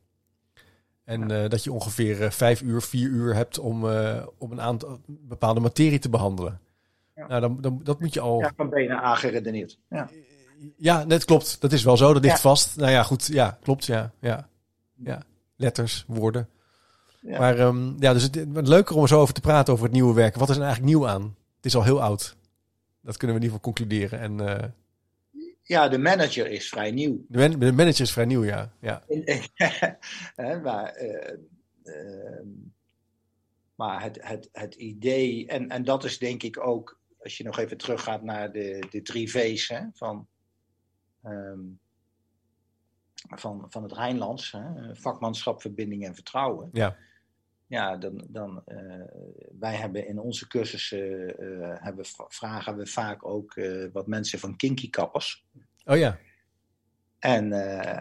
[1.03, 4.61] En eh, dat je ongeveer eh, vijf uur, vier uur hebt om, eh, om een
[4.61, 6.59] aantal bepaalde materie te behandelen.
[7.15, 7.27] Ja.
[7.27, 8.39] Nou, dan, dan, dat moet je al.
[8.39, 9.77] Ja, van benen aangeredeneerd.
[9.89, 10.09] Ja.
[10.77, 11.61] Ja, net klopt.
[11.61, 12.13] Dat is wel zo.
[12.13, 12.41] Dat ligt Ja.
[12.41, 12.77] vast.
[12.77, 13.25] Nou ja, goed.
[13.25, 13.85] Ja, klopt.
[13.85, 14.47] Ja, ja,
[14.95, 15.23] ja.
[15.55, 16.49] Letters, woorden.
[17.21, 17.39] Ja.
[17.39, 19.93] Maar ehm, ja, dus het, het leuker om er zo over te praten over het
[19.93, 20.35] nieuwe werk.
[20.35, 21.35] Wat is er eigenlijk nieuw aan?
[21.55, 22.35] Het is al heel oud.
[23.01, 24.19] Dat kunnen we in ieder geval concluderen.
[24.19, 24.73] En
[25.69, 27.25] ja, de manager is vrij nieuw.
[27.27, 28.73] de, man- de manager is vrij nieuw, ja.
[28.81, 29.03] ja.
[30.63, 31.37] Maar eh,
[31.83, 32.47] ehm,
[33.75, 37.57] maar het, het, het idee, en, en dat is denk ik ook, als je nog
[37.57, 40.27] even teruggaat naar de, de drie V's hè, van,
[41.21, 41.59] ehm,
[43.13, 46.69] van, van het Rijnlands, hè, vakmanschap, verbinding en vertrouwen.
[46.71, 46.97] Ja.
[47.69, 48.77] Ja, dan, dan eh,
[49.59, 54.55] wij hebben in onze cursussen eh, hebben, vragen we vaak ook eh, wat mensen van
[54.55, 55.45] kinky kappers.
[55.85, 56.19] Oh ja.
[57.19, 57.51] En,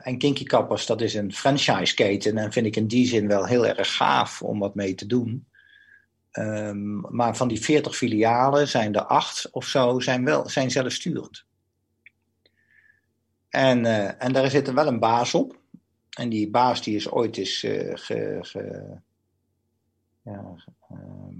[0.03, 2.39] en Kinky Kappers, dat is een franchise-keten.
[2.39, 5.47] En vind ik in die zin wel heel erg gaaf om wat mee te doen.
[6.31, 11.45] Ehm, maar van die 40 filialen zijn er acht of zo zijn, wel, zijn zelfsturend.
[13.49, 13.85] En,
[14.19, 15.61] en daar zit er wel een baas op.
[16.17, 19.01] En die baas die is ooit eens ge, ge-
[20.31, 20.55] ja,
[20.89, 21.35] ehm,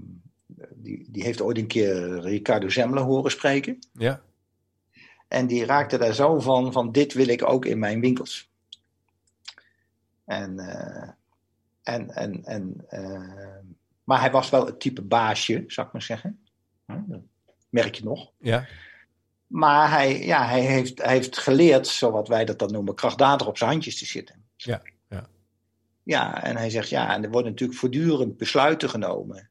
[0.75, 3.79] die, die heeft ooit een keer Ricardo Zemmelen horen spreken.
[3.93, 4.21] Ja.
[5.27, 8.51] En die raakte daar zo van, van dit wil ik ook in mijn winkels.
[10.25, 11.09] En, eh,
[11.83, 13.57] en, en, en eh,
[14.03, 16.43] maar hij was wel het type baasje, zou ik maar zeggen.
[16.85, 17.21] Hm, Dat
[17.69, 18.31] merk je nog.
[18.39, 18.67] Ja.
[19.47, 23.57] Maar hij, ja, hij, heeft, hij heeft geleerd, zoals wij dat dan noemen, krachtdadig op
[23.57, 24.43] zijn handjes te zitten.
[24.55, 24.81] Ja,
[26.09, 26.43] ja.
[26.43, 29.49] En hij zegt, ja, en er worden natuurlijk voortdurend besluiten genomen.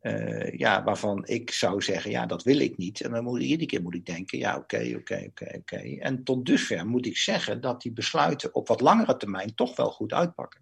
[0.00, 3.00] eh, ja, waarvan ik zou zeggen, ja, dat wil ik niet.
[3.00, 5.76] En dan moet iedere keer moet ik denken, ja, oké, oké, oké, oké.
[5.98, 9.90] En tot dusver moet ik zeggen dat die besluiten op wat langere termijn toch wel
[9.90, 10.60] goed uitpakken.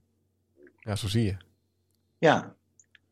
[0.79, 1.37] Ja, zo zie je.
[2.18, 2.55] Ja.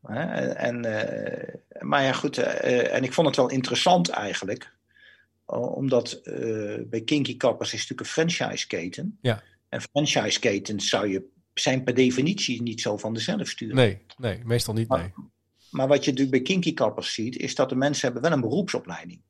[0.01, 2.37] Hè, En, eh, maar ja, goed.
[2.37, 4.71] eh, en ik vond het wel interessant eigenlijk.
[5.45, 6.21] Omdat
[6.89, 9.17] bij Kinky Kappers is natuurlijk een franchise-keten.
[9.21, 9.43] Ja.
[9.69, 13.77] En franchise-ketens zou je, zijn per definitie niet zo van de zelfsturing.
[13.77, 15.13] Nee, nee, meestal niet, nee.
[15.71, 18.41] Maar wat je natuurlijk bij kinky kappers ziet, is dat de mensen hebben wel een
[18.41, 19.21] beroepsopleiding.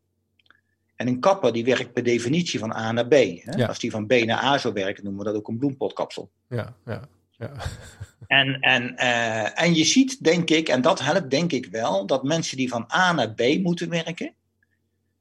[0.96, 3.12] En een kapper die werkt per definitie van A naar B.
[3.14, 3.52] Hè?
[3.58, 3.68] Ja.
[3.68, 6.32] Als die van B naar A zou werken, noemen we dat ook een bloempotkapsel.
[6.50, 7.52] Ja, ja, ja.
[8.28, 12.24] En, en, eh, en je ziet, denk ik, en dat helpt denk ik wel, dat
[12.24, 14.34] mensen die van A naar B moeten werken,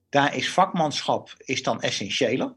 [0.08, 2.54] daar is vakmanschap is dan essentiëler.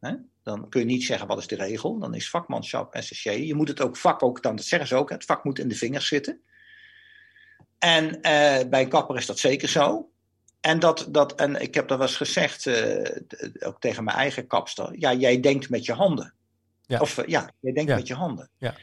[0.00, 0.14] Hè?
[0.42, 3.36] Dan kun je niet zeggen wat is de regel, dan is vakmanschap essentieel.
[3.46, 5.68] Je moet het ook vak ook, dan dat zeggen ze ook, het vak moet in
[5.68, 6.40] de vingers zitten.
[7.78, 10.10] En eh, bij een kapper is dat zeker zo.
[10.60, 14.16] En, dat, dat, en ik heb dat wel eens gezegd, eh, d- ook tegen mijn
[14.16, 16.34] eigen kapster, ja, jij denkt met je handen.
[16.86, 17.00] Ja.
[17.00, 17.96] Of eh, ja, jij denkt Ja.
[17.96, 18.50] met je handen.
[18.58, 18.74] Ja.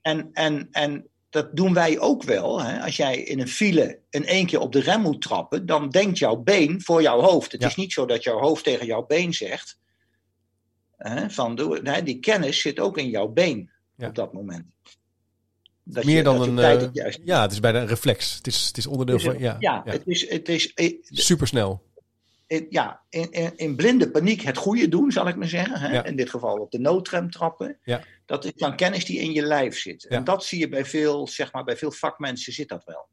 [0.00, 2.62] En, en, en dat doen wij ook wel.
[2.62, 2.80] Hè?
[2.82, 6.18] Als jij in een file in één keer op de rem moet trappen, dan denkt
[6.18, 7.52] jouw been voor jouw hoofd.
[7.52, 7.66] Het Ja.
[7.66, 9.78] is niet zo dat jouw hoofd tegen jouw been zegt.
[10.96, 11.54] Hè, van,
[12.04, 14.08] die kennis zit ook in jouw been Ja.
[14.08, 14.64] op dat moment.
[15.82, 16.58] Dat Meer je- dan een.
[16.58, 18.36] eh, ja, het is bijna een reflex.
[18.36, 19.38] Het is, het is onderdeel van.
[19.38, 19.92] Ja, ja, ja.
[19.92, 21.84] het is, het is eh, supersnel.
[22.46, 25.80] in, ja, in, in, in blinde paniek het goede doen, zal ik maar zeggen.
[25.80, 25.92] Hè?
[25.92, 26.04] Ja.
[26.04, 27.78] In dit geval op de noodrem trappen.
[27.82, 28.04] Ja.
[28.26, 30.06] Dat is dan kennis die in je lijf zit.
[30.08, 30.16] Ja.
[30.16, 33.06] En dat zie je bij veel, zeg maar, bij veel vakmensen zit dat wel.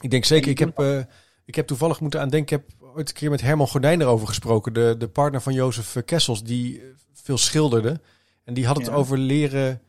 [0.00, 1.00] Ik denk zeker, ik heb, eh,
[1.44, 4.26] ik heb toevallig moeten aan denken, ik heb ooit een keer met Herman Gordijn erover
[4.26, 6.82] gesproken, de, de partner van Jozef Kessels, die
[7.28, 8.00] veel schilderde.
[8.44, 8.92] En die had het Ja.
[8.92, 9.80] over leren,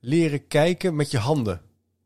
[0.00, 1.60] leren kijken met je handen.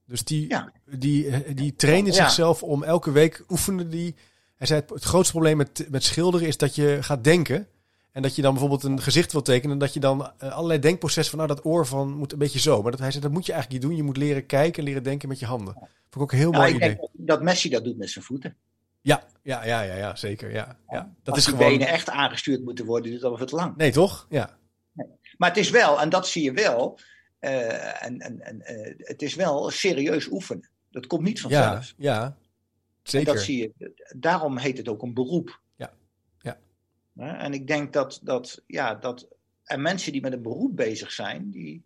[0.07, 0.73] Dus die, Ja.
[0.85, 2.17] die, eh, die trainde Ja.
[2.17, 4.15] zichzelf om elke week oefende die.
[4.57, 7.67] Hij zei, het, het grootste probleem met, met schilderen is dat je gaat denken.
[8.13, 9.73] En dat je dan bijvoorbeeld een gezicht wil tekenen.
[9.73, 12.59] En dat je dan eh, allerlei denkprocessen van, nou dat oor van moet een beetje
[12.59, 12.83] zo.
[12.83, 14.01] Maar dat, hij zei, dat moet je eigenlijk niet doen.
[14.01, 15.75] Je moet leren kijken, leren denken met je handen.
[15.75, 16.97] Vond ik ook een heel Nou, mooi ik idee.
[16.97, 18.57] denk dat Messi dat doet met zijn voeten.
[19.01, 20.53] Ja, ja, ja, ja, ja zeker.
[20.53, 21.15] Ja, ja.
[21.23, 21.71] Dat Als is die gewoon.
[21.73, 23.77] benen echt aangestuurd moeten worden, duurt dat wat lang.
[23.77, 24.27] Nee, toch?
[24.31, 24.58] Ja.
[25.39, 26.99] Maar het is wel, en dat zie je wel,
[27.39, 30.71] eh, en, en, en, eh, het is wel serieus oefenen.
[30.91, 31.95] Dat komt niet Ja, vanzelf.
[31.97, 32.25] ja.
[32.25, 32.37] En
[33.03, 33.35] Zeker.
[33.35, 35.61] dat zie je, daarom heet het ook een beroep.
[35.77, 35.95] Ja,
[36.39, 36.59] ja.
[37.39, 39.29] En ik denk dat, dat, ja, dat
[39.65, 41.85] en mensen die met een beroep bezig zijn, die,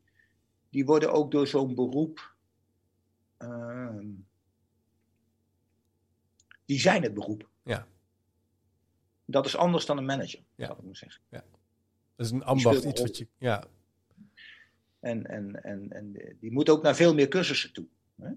[0.70, 2.34] die worden ook door zo'n beroep,
[3.36, 4.06] ehm,
[6.64, 7.48] die zijn het beroep.
[7.62, 7.86] Ja.
[9.24, 10.66] Dat is anders dan een manager, Ja.
[10.66, 11.22] zou ik maar zeggen.
[12.16, 13.26] Dat is een ambacht, iets wat je.
[13.38, 13.64] Ja,
[15.00, 17.86] En, en, en, en die moet ook naar veel meer cursussen toe.
[18.20, 18.30] Hè?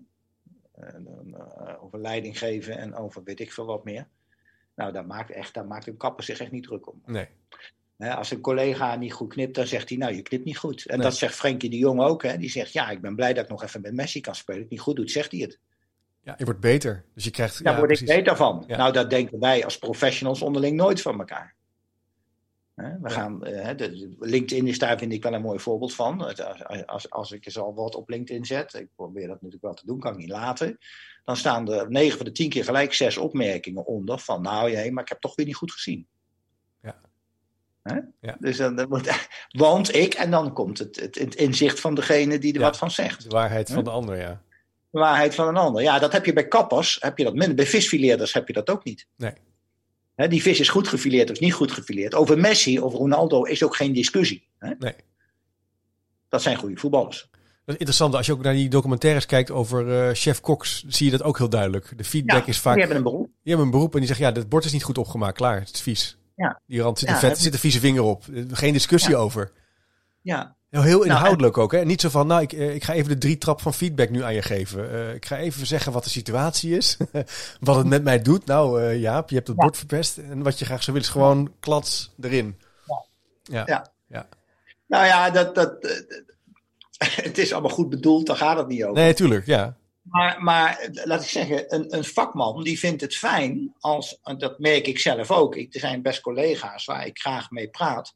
[0.75, 4.07] En, eh, over leiding geven en over weet ik veel wat meer.
[4.75, 7.01] Nou, daar maakt, echt, daar maakt een kapper zich echt niet druk om.
[7.05, 7.27] nee.
[7.97, 10.85] Hè, als een collega niet goed knipt, dan zegt hij, nou, je knipt niet goed.
[10.85, 11.05] En Nee.
[11.07, 12.23] dat zegt Frenkie de Jong ook.
[12.23, 12.37] Hè?
[12.37, 14.61] Die zegt, ja, ik ben blij dat ik nog even met Messi kan spelen.
[14.61, 15.59] Het niet goed doet, zegt hij het.
[16.21, 17.05] Ja, je wordt beter.
[17.13, 17.63] Dus je krijgt.
[17.63, 18.15] Daar ja, word ik precies.
[18.15, 18.63] beter van.
[18.67, 18.77] Ja.
[18.77, 21.54] Nou, dat denken wij als professionals onderling nooit van elkaar.
[22.75, 23.09] We Ja.
[23.09, 26.21] gaan, eh, de- LinkedIn is daar, vind ik, wel een mooi voorbeeld van.
[26.21, 29.73] Als, als, als ik eens al wat op LinkedIn zet, ik probeer dat natuurlijk wel
[29.73, 30.77] te doen, kan ik niet laten.
[31.25, 34.91] Dan staan er 9 van de 10 keer gelijk zes opmerkingen onder van, nou ja,
[34.91, 36.07] maar ik heb toch weer niet goed gezien.
[38.21, 38.35] Ja.
[38.39, 42.37] Dus dan, dan moet, want ik, en dan komt het, het, het inzicht van degene
[42.37, 42.65] die er Ja.
[42.65, 44.41] wat van zegt De waarheid van de ander, ja.
[44.89, 45.81] de waarheid van een ander.
[45.81, 47.55] Ja, dat heb je bij kappers, heb je dat minder.
[47.55, 49.07] Bij visfileerders heb je dat ook niet.
[49.15, 49.33] Nee.
[50.15, 52.15] Die vis is goed gefileerd of niet goed gefileerd.
[52.15, 54.47] Over Messi of Ronaldo is ook geen discussie.
[54.79, 54.93] Nee.
[56.29, 57.29] Dat zijn goede voetballers.
[57.31, 58.15] Dat is interessant.
[58.15, 61.37] Als je ook naar die documentaires kijkt over eh, chef Cox, zie je dat ook
[61.37, 61.93] heel duidelijk.
[61.97, 62.73] De feedback Ja, is vaak.
[62.73, 63.25] Die hebben een beroep.
[63.25, 65.35] Die hebben een beroep en die zeggen, ja, dit bord is niet goed opgemaakt.
[65.37, 66.17] Klaar, het is vies.
[66.35, 66.61] Ja.
[66.67, 68.23] Die rand zit, Ja, een vet, zit een vieze vinger op.
[68.33, 69.51] Eh, Geen discussie over.
[70.21, 71.71] Ja, Heel, heel Nou, inhoudelijk ook.
[71.71, 71.85] Hè?
[71.85, 74.23] Niet zo van, nou, ik, eh, ik ga even de drie trap van feedback nu
[74.23, 74.91] aan je geven.
[74.91, 76.97] Eh, ik ga even zeggen wat de situatie is.
[77.59, 78.45] wat het met mij doet.
[78.45, 79.63] Nou, eh Jaap, je hebt het Ja.
[79.63, 80.17] bord verpest.
[80.17, 82.59] En wat je graag zou willen is gewoon klats erin.
[83.43, 83.63] Ja.
[83.65, 83.91] Ja.
[84.07, 84.27] ja.
[84.87, 85.75] nou ja, dat, dat,
[87.27, 89.01] het is allemaal goed bedoeld, daar gaat het niet over.
[89.01, 89.75] Nee, tuurlijk, ja.
[90.01, 94.59] Maar, maar laat ik zeggen, een, een vakman die vindt het fijn als, en dat
[94.59, 95.55] merk ik zelf ook.
[95.55, 98.15] Ik, er zijn best collega's waar ik graag mee praat.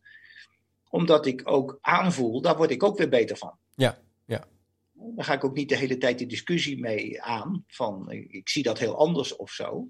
[0.90, 3.58] Omdat ik ook aanvoel, daar word ik ook weer beter van.
[3.76, 4.46] Ja, ja.
[4.94, 7.64] Dan ga ik ook niet de hele tijd die discussie mee aan.
[7.68, 9.88] Van ik, ik zie dat heel anders of zo.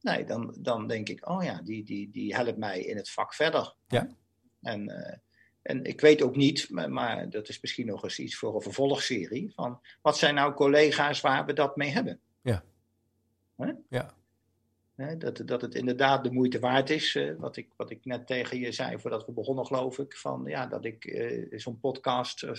[0.00, 3.34] Nee, dan, dan denk ik, oh ja, die, die, die helpt mij in het vak
[3.34, 3.74] verder.
[3.88, 4.08] Ja.
[4.62, 5.18] En, eh,
[5.62, 8.60] en ik weet ook niet, maar, maar dat is misschien nog eens iets voor een
[8.60, 9.52] vervolgserie.
[9.54, 12.20] Van wat zijn nou collega's waar we dat mee hebben?
[12.42, 12.64] Ja.
[13.88, 14.14] Ja.
[15.00, 17.14] Hè, dat, dat het inderdaad de moeite waard is.
[17.14, 20.16] eh, wat, ik, wat ik net tegen je zei voordat we begonnen, geloof ik.
[20.16, 22.50] Van, ja, dat ik eh, zo'n podcast, eh,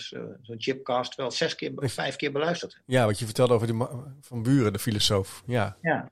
[0.42, 2.84] zo'n chipcast, wel zes keer, of vijf keer beluisterd heb.
[2.86, 3.86] Ja, wat je vertelde over die
[4.22, 5.44] van Buren, de filosoof.
[5.46, 6.10] Ja, Ja.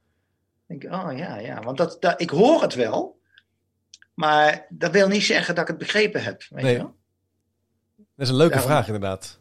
[0.68, 1.62] Ik denk, oh ja, ja.
[1.62, 3.20] Want dat, dat, ik hoor het wel.
[4.14, 6.44] Maar dat wil niet zeggen dat ik het begrepen heb.
[6.50, 6.72] Weet Nee.
[6.72, 6.96] je wel?
[7.96, 9.40] dat is een leuke Daarom- vraag inderdaad.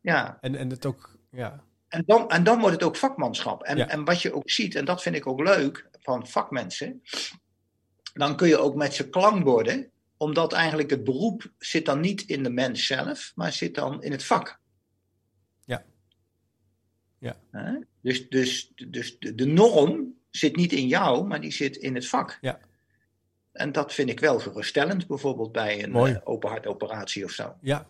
[0.00, 1.62] Ja, En, en het ook, ja.
[1.90, 3.62] En, dan, en dan wordt het ook vakmanschap.
[3.62, 3.88] En, Ja.
[3.88, 7.02] en wat je ook ziet, en dat vind ik ook leuk van vakmensen,
[8.12, 12.42] dan kun je ook met ze klankborden, omdat eigenlijk het beroep zit dan niet in
[12.42, 14.58] de mens zelf, maar zit dan in het vak.
[15.64, 15.84] Ja.
[17.18, 17.36] Ja.
[18.02, 22.08] Dus, dus, dus de, de norm zit niet in jou, maar die zit in het
[22.08, 22.38] vak.
[22.40, 22.60] Ja.
[23.52, 27.56] En dat vind ik wel geruststellend, bijvoorbeeld bij een eh, open hartoperatie of zo.
[27.60, 27.86] Ja.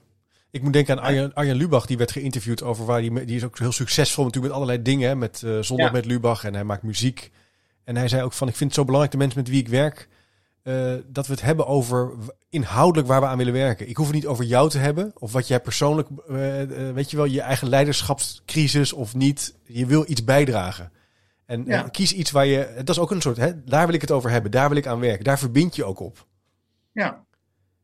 [0.51, 3.45] Ik moet denken aan Arjen, Arjen Lubach, die werd geïnterviewd over waar die, die is
[3.45, 5.09] ook heel succesvol natuurlijk met allerlei dingen.
[5.09, 5.93] hè, Met eh, Zondag Ja.
[5.93, 7.31] met Lubach en hij maakt muziek.
[7.85, 9.69] En hij zei ook van, ik vind het zo belangrijk, de mensen met wie ik
[9.69, 10.09] werk,
[10.63, 12.13] eh, dat we het hebben over
[12.49, 13.89] inhoudelijk waar we aan willen werken.
[13.89, 16.37] Ik hoef het niet over jou te hebben, of wat jij persoonlijk, eh,
[16.95, 19.55] weet je wel, je eigen leiderschapscrisis of niet.
[19.65, 20.93] Je wil iets bijdragen.
[21.47, 21.83] En Ja.
[21.83, 24.31] kies iets waar je, dat is ook een soort, hè, daar wil ik het over
[24.31, 26.27] hebben, daar wil ik aan werken, daar verbind je ook op.
[26.93, 27.25] Ja,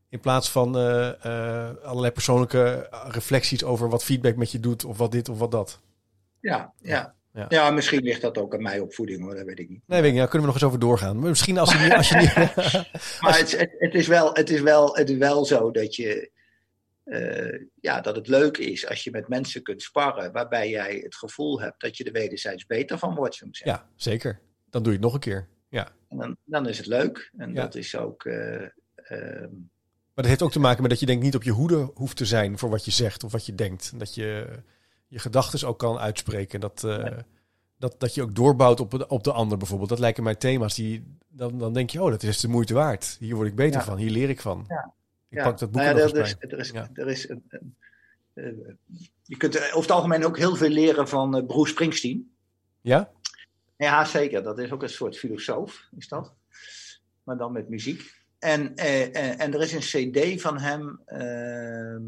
[0.09, 4.99] In plaats van eh, eh, allerlei persoonlijke reflecties over wat feedback met je doet, of
[4.99, 5.81] wat dit of wat dat.
[6.41, 7.15] ja, ja.
[7.33, 7.47] Ja.
[7.49, 9.83] Ja, misschien ligt dat ook aan mijn opvoeding hoor, dat weet ik niet.
[9.87, 11.19] Nee, weet ik niet, daar kunnen we nog eens over doorgaan.
[11.19, 11.93] Maar misschien als je niet.
[11.93, 12.35] Als je niet
[13.21, 16.31] Maar het, het, het, is wel, het, is wel, het is wel zo dat, je,
[17.05, 21.15] eh, ja, dat het leuk is als je met mensen kunt sparren waarbij jij het
[21.17, 23.35] gevoel hebt dat je er wederzijds beter van wordt.
[23.35, 24.41] Zo ja, zeker.
[24.71, 25.49] Dan doe je het nog een keer.
[25.69, 25.89] Ja.
[26.09, 27.33] En dan, dan is het leuk.
[27.37, 27.63] En Ja.
[27.63, 28.25] dat is ook.
[28.25, 28.63] eh,
[28.95, 29.51] ehm,
[30.17, 32.17] Maar dat heeft ook te maken met dat je denk niet op je hoede hoeft
[32.17, 33.99] te zijn voor wat je zegt of wat je denkt.
[33.99, 34.49] Dat je
[35.09, 36.61] je gedachten ook kan uitspreken.
[36.61, 37.19] Dat, eh,
[37.79, 39.89] dat, dat je ook doorbouwt op, de- op de ander bijvoorbeeld.
[39.89, 41.17] Dat lijken mij thema's die.
[41.29, 43.17] Dan, dan denk je, oh, dat is de moeite waard.
[43.21, 43.87] Hier word ik beter Ja.
[43.87, 43.97] van.
[43.97, 44.65] Hier leer ik van.
[44.69, 44.93] Ja.
[45.29, 47.75] Ik pak dat boek Nou er er, is, er, is, er is een, een-
[48.35, 52.31] eh, je kunt over het algemeen ook heel veel leren van eh, Bruce Springsteen.
[52.81, 53.11] Ja?
[53.77, 54.43] Ja, zeker.
[54.43, 56.35] Dat is ook een soort filosoof, is dat.
[57.23, 58.16] Maar dan met muziek.
[58.39, 62.03] En, eh, eh, en er is een cd van hem ehm,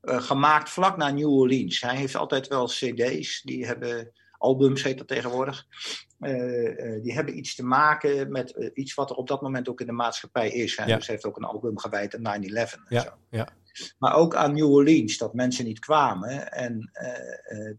[0.00, 1.80] eh, gemaakt vlak na New Orleans.
[1.80, 5.66] Hij heeft altijd wel cd's, die hebben, albums heet dat tegenwoordig.
[7.02, 9.92] Die hebben iets te maken met iets wat er op dat moment ook in de
[9.92, 10.76] maatschappij is.
[10.76, 10.84] Hè?
[10.84, 10.96] Ja.
[10.96, 12.94] Dus hij heeft ook een album gewijd aan 9-11 en zo.
[12.96, 13.48] Ja, ja.
[13.98, 16.52] Maar ook aan New Orleans, dat mensen niet kwamen.
[16.52, 16.90] En,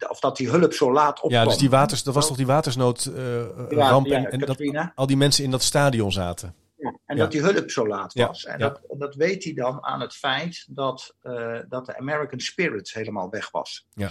[0.10, 1.42] of dat die hulp zo laat opkwam.
[1.42, 5.08] ja, dus die waters, dat was toch die watersnood eh, Ja, en, en dat al
[5.08, 6.56] die mensen in dat stadion zaten.
[6.82, 7.22] Ja, en Ja.
[7.22, 8.46] dat die hulp zo laat Ja, was.
[8.46, 8.70] En ja.
[8.70, 13.30] dat, dat weet hij dan aan het feit dat, eh, dat de American Spirit helemaal
[13.30, 13.88] weg was.
[13.94, 14.10] Ja.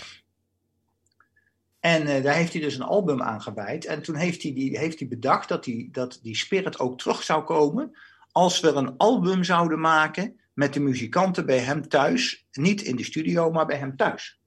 [1.81, 3.85] En eh, daar heeft hij dus een album aan gewijd.
[3.85, 7.23] En toen heeft hij, die, heeft hij bedacht dat die, dat die spirit ook terug
[7.23, 7.97] zou komen.
[8.33, 12.47] als we een album zouden maken met de muzikanten bij hem thuis.
[12.53, 14.41] Niet in de studio, maar bij hem thuis.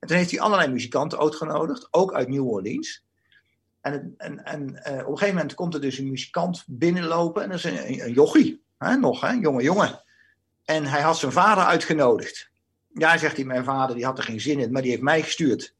[0.00, 3.04] En toen heeft hij allerlei muzikanten uitgenodigd, ook uit New Orleans.
[3.84, 7.42] En, en, en eh, op een gegeven moment komt er dus een muzikant binnenlopen.
[7.42, 10.02] En dat is een, een jochie, hè, nog, hè, jonge jongen.
[10.64, 12.50] En hij had zijn vader uitgenodigd.
[12.94, 15.22] Ja, zegt hij, mijn vader die had er geen zin in, maar die heeft mij
[15.22, 15.74] gestuurd.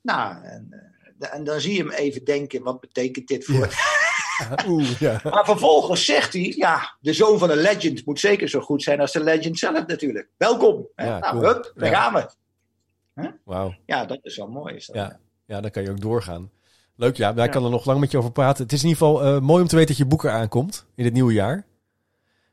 [0.00, 3.68] Nou, en, eh, en dan zie je hem even denken, wat betekent dit voor...
[4.68, 5.20] Oeh, ja.
[5.22, 9.00] Maar vervolgens zegt hij, ja, de zoon van een legend moet zeker zo goed zijn
[9.00, 10.28] als de legend zelf natuurlijk.
[10.36, 10.88] Welkom.
[10.96, 11.52] Ja, nou, cool.
[11.52, 13.32] hup, daar gaan we.
[13.44, 13.74] Wauw.
[13.86, 14.74] Ja, dat is wel mooi.
[14.74, 15.20] Is dat, Ja.
[15.46, 16.50] Ja, dan kan je ook doorgaan.
[16.96, 17.32] Leuk, ja.
[17.32, 17.52] Daar Ja.
[17.52, 18.62] kan er nog lang met je over praten.
[18.62, 20.86] Het is in ieder geval eh, mooi om te weten dat je boek eraan komt
[20.94, 21.66] in het nieuwe jaar.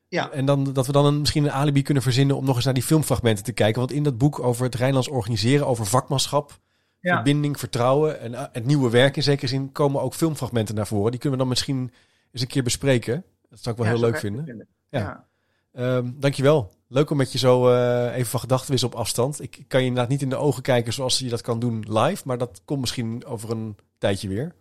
[0.08, 0.32] Ja.
[0.32, 2.74] En dan, dat we dan een, misschien een alibi kunnen verzinnen om nog eens naar
[2.74, 3.80] die filmfragmenten te kijken.
[3.80, 6.60] Want in dat boek over het Rijnlands organiseren, over vakmanschap,
[7.00, 7.14] Ja.
[7.14, 11.12] verbinding, vertrouwen en eh, het nieuwe werk in zekere zin, komen ook filmfragmenten naar voren.
[11.12, 11.92] Die kunnen we dan misschien
[12.32, 13.24] eens een keer bespreken.
[13.50, 14.68] Dat zou ik wel Ja, heel leuk echt vinden.
[14.89, 15.26] Ja.
[15.74, 16.72] Ehm, dankjewel.
[16.88, 19.42] Leuk om met je zo eh, even van gedachten wisselen op afstand.
[19.42, 22.22] Ik kan je inderdaad niet in de ogen kijken zoals je dat kan doen live.
[22.26, 24.54] Maar dat komt misschien over een tijdje weer.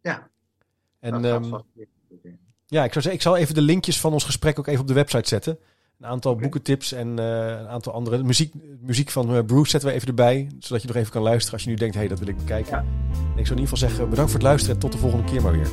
[0.00, 0.28] Ja.
[1.00, 1.54] En ehm,
[2.66, 4.86] ja, ik zou zeggen, ik zal even de linkjes van ons gesprek ook even op
[4.86, 5.58] de website zetten.
[5.98, 8.22] Een aantal boekentips en eh, een aantal andere.
[8.22, 10.50] Muziek, muziek van eh, Bruce zetten we even erbij.
[10.58, 12.36] Zodat je nog even kan luisteren als je nu denkt, hé, hey, dat wil ik
[12.36, 12.72] bekijken.
[12.72, 12.78] Ja.
[12.78, 15.24] En ik zou in ieder geval zeggen, bedankt voor het luisteren en tot de volgende
[15.24, 15.70] keer maar weer.